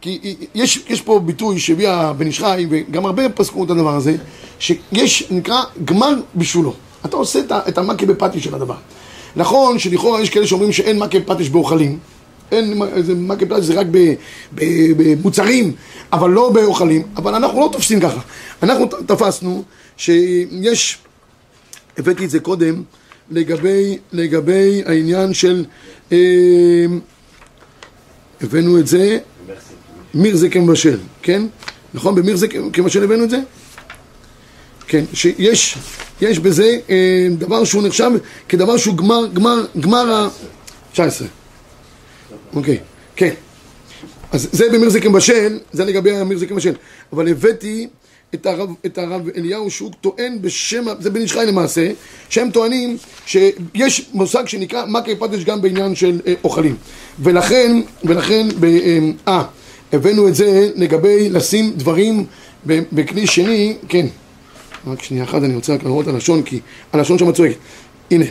כי 0.01 0.37
יש, 0.55 0.85
יש 0.89 1.01
פה 1.01 1.19
ביטוי 1.19 1.59
שהביא 1.59 1.89
הבן 1.89 2.27
איש 2.27 2.41
חי, 2.41 2.67
וגם 2.71 3.07
הרבה 3.07 3.29
פסקו 3.29 3.65
את 3.65 3.71
הדבר 3.71 3.95
הזה, 3.95 4.17
שיש, 4.59 5.25
נקרא, 5.31 5.63
גמר 5.85 6.15
בשולו. 6.35 6.73
אתה 7.05 7.17
עושה 7.17 7.39
את, 7.39 7.53
ה- 7.53 7.61
את 7.69 7.79
המכה 7.79 8.07
בפטיש 8.07 8.45
של 8.45 8.55
הדבר. 8.55 8.75
נכון 9.37 9.79
שלכאורה 9.79 10.23
יש 10.23 10.31
כאלה 10.31 10.47
שאומרים 10.47 10.73
שאין 10.73 10.99
מכה 10.99 11.19
בפטיש 11.19 11.51
באוכלים, 11.51 11.99
אין, 12.53 12.83
מכה 13.17 13.45
בפטיש 13.45 13.65
זה 13.65 13.75
רק 13.75 13.87
במוצרים, 14.97 15.73
אבל 16.13 16.31
לא 16.31 16.51
באוכלים, 16.51 17.03
אבל 17.17 17.35
אנחנו 17.35 17.61
לא 17.61 17.69
תופסים 17.73 18.01
ככה. 18.01 18.21
אנחנו 18.63 18.87
תפסנו 18.87 19.65
שיש, 19.97 20.99
הבאתי 21.99 22.25
את 22.25 22.31
זה 22.31 22.41
קודם, 22.41 22.83
לגבי, 23.31 23.99
לגבי 24.13 24.83
העניין 24.87 25.35
של, 25.35 25.65
אה, 26.13 26.19
הבאנו 28.41 28.79
את 28.79 28.87
זה, 28.87 29.19
מיר 30.15 30.37
זה 30.37 30.49
כמבשל, 30.49 30.99
כן? 31.23 31.43
נכון? 31.95 32.15
במיר 32.15 32.37
זה 32.37 32.47
כמבשל 32.73 33.05
הבאנו 33.05 33.25
את 33.25 33.31
זה? 33.31 33.41
כן, 34.87 35.05
שיש 35.13 35.79
יש 36.21 36.39
בזה 36.39 36.79
אה, 36.91 37.29
דבר 37.39 37.65
שהוא 37.65 37.83
נחשב 37.83 38.11
כדבר 38.49 38.77
שהוא 38.77 38.97
גמר, 38.97 39.27
גמר, 39.33 39.67
גמר 39.81 40.13
ה... 40.13 40.29
19. 40.93 41.29
אוקיי, 42.55 42.79
כן. 43.17 43.35
אז 44.33 44.49
זה 44.53 44.71
במיר 44.73 44.89
זה 44.89 45.01
כמבשל, 45.01 45.59
זה 45.73 45.85
לגבי 45.85 46.17
המיר 46.17 46.39
זה 46.39 46.47
כמבשל. 46.47 46.75
אבל 47.13 47.29
הבאתי 47.29 47.87
את 48.35 48.47
הרב, 48.47 48.71
את 48.87 48.99
הרב 48.99 49.29
אליהו 49.37 49.71
שהוא 49.71 49.91
טוען 50.01 50.43
בשם, 50.43 50.85
זה 51.01 51.11
בן 51.11 51.21
איש 51.21 51.33
חי 51.33 51.47
למעשה, 51.47 51.91
שהם 52.29 52.51
טוענים 52.51 52.97
שיש 53.27 54.07
מושג 54.13 54.49
שנקרא 54.49 54.85
מכה 54.87 55.17
פטיש 55.19 55.45
גם 55.45 55.63
בעניין 55.63 55.95
של 55.95 56.21
אה, 56.27 56.35
אוכלים. 56.45 56.77
ולכן, 57.21 57.81
ולכן, 58.05 58.49
ב, 58.61 58.65
אה, 58.65 58.99
אה, 59.29 59.45
הבאנו 59.93 60.29
את 60.29 60.35
זה 60.35 60.71
לגבי 60.75 61.29
לשים 61.29 61.73
דברים 61.77 62.27
בכלי 62.67 63.27
שני, 63.27 63.77
כן. 63.89 64.07
רק 64.87 65.03
שנייה 65.03 65.25
אחת, 65.25 65.43
אני 65.43 65.55
רוצה 65.55 65.75
רק 65.75 65.83
לראות 65.83 66.09
את 66.09 66.15
הלשון, 66.15 66.43
כי 66.43 66.61
הלשון 66.93 67.19
שם 67.19 67.33
צועקת. 67.33 67.57
הנה. 68.11 68.25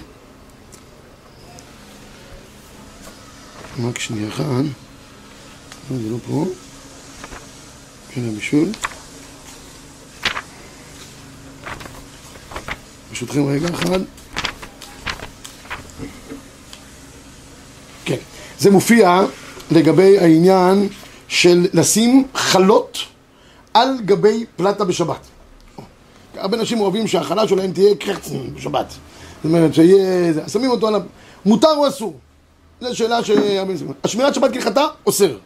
רק 3.83 3.99
שנייה 3.99 4.27
אחת. 4.29 4.45
לא, 5.91 5.97
זה 5.97 6.09
לא 6.09 6.17
פה. 6.27 6.45
כן, 8.09 8.21
הבישול. 8.27 8.69
ברשותכם 13.09 13.47
רגע 13.47 13.67
אחד. 13.73 13.99
כן. 18.05 18.17
זה 18.59 18.71
מופיע 18.71 19.21
לגבי 19.71 20.19
העניין 20.19 20.89
של 21.27 21.67
לשים 21.73 22.27
חלות 22.35 22.97
על 23.73 23.97
גבי 24.05 24.45
פלטה 24.55 24.85
בשבת. 24.85 25.34
הרבה 26.45 26.57
אנשים 26.57 26.79
אוהבים 26.79 27.07
שההכלה 27.07 27.47
שלהם 27.47 27.71
תהיה 27.71 27.95
קרצן 27.95 28.53
בשבת. 28.55 28.89
זאת 28.89 29.45
אומרת, 29.45 29.73
שיהיה... 29.73 30.33
שמים 30.47 30.71
אותו 30.71 30.87
על 30.87 30.95
ה... 30.95 30.99
מותר 31.45 31.73
או 31.77 31.87
אסור? 31.87 32.13
זו 32.81 32.95
שאלה 32.95 33.23
ש... 33.23 33.31
השמירת 34.03 34.35
שבת 34.35 34.53
כהלכתה, 34.53 34.85
אוסר. 35.05 35.37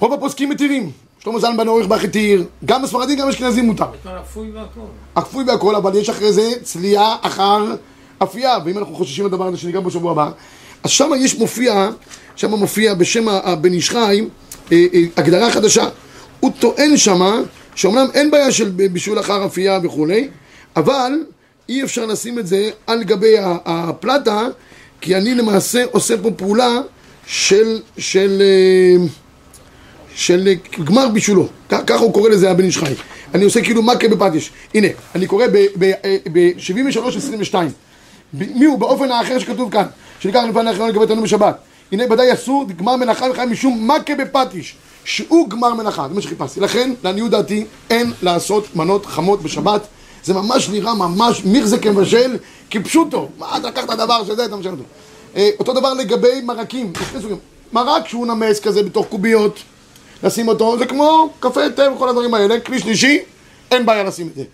רוב 0.00 0.12
הפוסקים 0.12 0.48
מתירים. 0.48 0.90
שלמה 1.18 1.38
זלמן 1.38 1.68
עורך 1.68 1.86
באח 1.86 2.04
התיר, 2.04 2.44
גם 2.64 2.82
בספרדי 2.82 3.16
גם 3.16 3.28
אשכנזים 3.28 3.66
מותר. 3.66 3.84
הכל 3.84 4.08
אפוי 4.20 4.50
והכל. 4.50 4.80
הכפוי 5.16 5.44
והכל, 5.44 5.74
אבל 5.74 5.96
יש 5.96 6.10
אחרי 6.10 6.32
זה 6.32 6.52
צלייה 6.62 7.16
אחר 7.22 7.74
אפייה, 8.22 8.58
ואם 8.64 8.78
אנחנו 8.78 8.94
חוששים 8.94 9.26
לדבר 9.26 9.46
הזה 9.46 9.56
שניגע 9.56 9.80
בו 9.80 9.88
בשבוע 9.88 10.12
הבא, 10.12 10.30
אז 10.82 10.90
שם 10.90 11.10
יש 11.18 11.38
מופיע, 11.38 11.90
שם 12.36 12.50
מופיע 12.50 12.94
בשם 12.94 13.28
הבן 13.28 13.72
איש 13.72 13.94
אה, 13.94 14.10
אה, 14.72 14.78
הגדרה 15.16 15.50
חדשה. 15.50 15.88
הוא 16.40 16.50
טוען 16.58 16.96
שמה, 16.96 17.36
שאומנם 17.78 18.06
אין 18.14 18.30
בעיה 18.30 18.52
של 18.52 18.68
בישול 18.68 19.20
אחר 19.20 19.46
אפייה 19.46 19.78
וכולי, 19.82 20.28
אבל 20.76 21.12
אי 21.68 21.84
אפשר 21.84 22.06
לשים 22.06 22.38
את 22.38 22.46
זה 22.46 22.70
על 22.86 23.04
גבי 23.04 23.34
הפלטה, 23.64 24.46
כי 25.00 25.16
אני 25.16 25.34
למעשה 25.34 25.84
עושה 25.92 26.14
פה 26.22 26.30
פעולה 26.30 26.80
של, 27.26 27.80
של, 27.98 28.42
אה, 28.42 28.96
של 30.14 30.48
אה, 30.48 30.54
גמר 30.84 31.08
בישולו, 31.08 31.48
ככה 31.68 31.98
הוא 31.98 32.12
קורא 32.12 32.28
לזה 32.28 32.50
הבן 32.50 32.64
איש 32.64 32.78
חי. 32.78 32.94
אני 33.34 33.44
עושה 33.44 33.62
כאילו 33.62 33.82
מכה 33.82 34.08
בפטיש. 34.08 34.50
הנה, 34.74 34.88
אני 35.14 35.26
קורא 35.26 35.46
ב-73-22. 35.78 37.54
מי 38.32 38.64
הוא 38.64 38.78
באופן 38.78 39.10
האחר 39.10 39.38
שכתוב 39.38 39.72
כאן, 39.72 39.84
שניקח 40.20 40.42
לפני 40.48 40.70
האחרון 40.70 40.88
לגבי 40.88 41.06
תנו 41.06 41.22
בשבת. 41.22 41.58
הנה 41.92 42.04
ודאי 42.12 42.32
אסור 42.32 42.66
גמר 42.76 42.96
מלאכה 42.96 43.26
וחיים 43.30 43.50
משום 43.50 43.90
מכה 43.90 44.14
בפטיש, 44.14 44.76
שהוא 45.08 45.48
גמר 45.48 45.74
מלאכה, 45.74 46.08
זה 46.08 46.14
מה 46.14 46.20
שחיפשתי. 46.20 46.60
לכן, 46.60 46.92
לעניות 47.04 47.30
דעתי, 47.30 47.64
אין 47.90 48.12
לעשות 48.22 48.76
מנות 48.76 49.06
חמות 49.06 49.42
בשבת. 49.42 49.86
זה 50.24 50.34
ממש 50.34 50.68
נראה 50.68 50.94
ממש 50.94 51.44
מירזה 51.44 51.78
כמבשל, 51.78 52.36
כפשוטו. 52.70 53.28
מה, 53.38 53.56
אתה 53.56 53.68
לקחת 53.68 53.90
דבר 53.90 54.24
שזה, 54.24 54.44
אתה 54.44 54.56
משנה 54.56 54.72
אותו. 54.72 54.84
אה, 55.36 55.50
אותו 55.58 55.72
דבר 55.72 55.94
לגבי 55.94 56.40
מרקים. 56.44 56.92
מרק 57.72 58.08
שהוא 58.08 58.26
נמס 58.26 58.60
כזה 58.60 58.82
בתוך 58.82 59.06
קוביות, 59.06 59.58
לשים 60.22 60.48
אותו, 60.48 60.78
זה 60.78 60.86
כמו 60.86 61.30
קפה 61.40 61.70
תה 61.76 61.92
וכל 61.92 62.08
הדברים 62.08 62.34
האלה, 62.34 62.60
כלי 62.60 62.78
שלישי, 62.78 63.18
אין 63.70 63.86
בעיה 63.86 64.02
לשים 64.02 64.28
את 64.28 64.34
זה. 64.34 64.44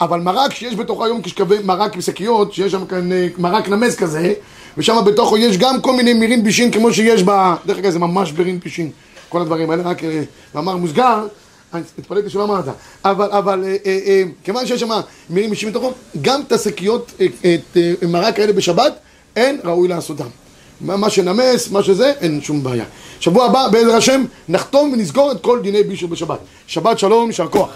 אבל 0.00 0.20
מרק 0.20 0.54
שיש 0.54 0.74
בתוכו 0.74 1.04
היום 1.04 1.22
כשקווי 1.22 1.58
מרק 1.64 1.96
בשקיות, 1.96 2.52
שיש 2.52 2.72
שם 2.72 2.86
כאן 2.86 3.12
אה, 3.12 3.28
מרק 3.38 3.68
נמס 3.68 3.96
כזה, 3.96 4.32
ושם 4.76 4.96
בתוכו 5.06 5.38
יש 5.38 5.58
גם 5.58 5.80
כל 5.80 5.96
מיני 5.96 6.12
מירין 6.12 6.44
בישין 6.44 6.70
כמו 6.70 6.92
שיש 6.92 7.22
ב... 7.22 7.54
דרך 7.66 7.78
אגב 7.78 7.90
זה 7.90 7.98
ממש 7.98 8.32
בירין 8.32 8.60
בישין, 8.60 8.90
כל 9.32 9.40
הדברים 9.40 9.70
האלה, 9.70 9.82
רק 9.82 10.04
אה, 10.04 10.22
מאמר 10.54 10.76
מוסגר, 10.76 11.26
אני 11.74 11.82
התפלאתי 11.98 12.30
שלא 12.30 12.44
אמרת, 12.44 12.64
אבל, 13.04 13.30
אבל 13.30 13.64
אה, 13.64 13.76
אה, 13.86 14.22
כיוון 14.44 14.66
שיש 14.66 14.80
שם 14.80 14.90
מירין 15.30 15.50
בישין 15.50 15.70
בתוכו, 15.70 15.92
גם 16.22 16.40
את 16.46 16.52
השקיות, 16.52 17.12
את 17.20 17.76
מרק 18.08 18.38
האלה 18.38 18.52
בשבת, 18.52 18.92
אין 19.36 19.60
ראוי 19.64 19.88
לעשותם. 19.88 20.26
מה 20.80 21.10
שנמס, 21.10 21.70
מה 21.70 21.82
שזה, 21.82 22.12
אין 22.20 22.40
שום 22.40 22.64
בעיה. 22.64 22.84
שבוע 23.20 23.44
הבא, 23.44 23.68
בעזר 23.68 23.96
השם, 23.96 24.24
נחתום 24.48 24.92
ונסגור 24.92 25.32
את 25.32 25.40
כל 25.40 25.60
דיני 25.62 25.82
בישול 25.82 26.10
בשבת. 26.10 26.38
שבת 26.66 26.98
שלום, 26.98 27.26
יישר 27.26 27.48
כוח. 27.48 27.70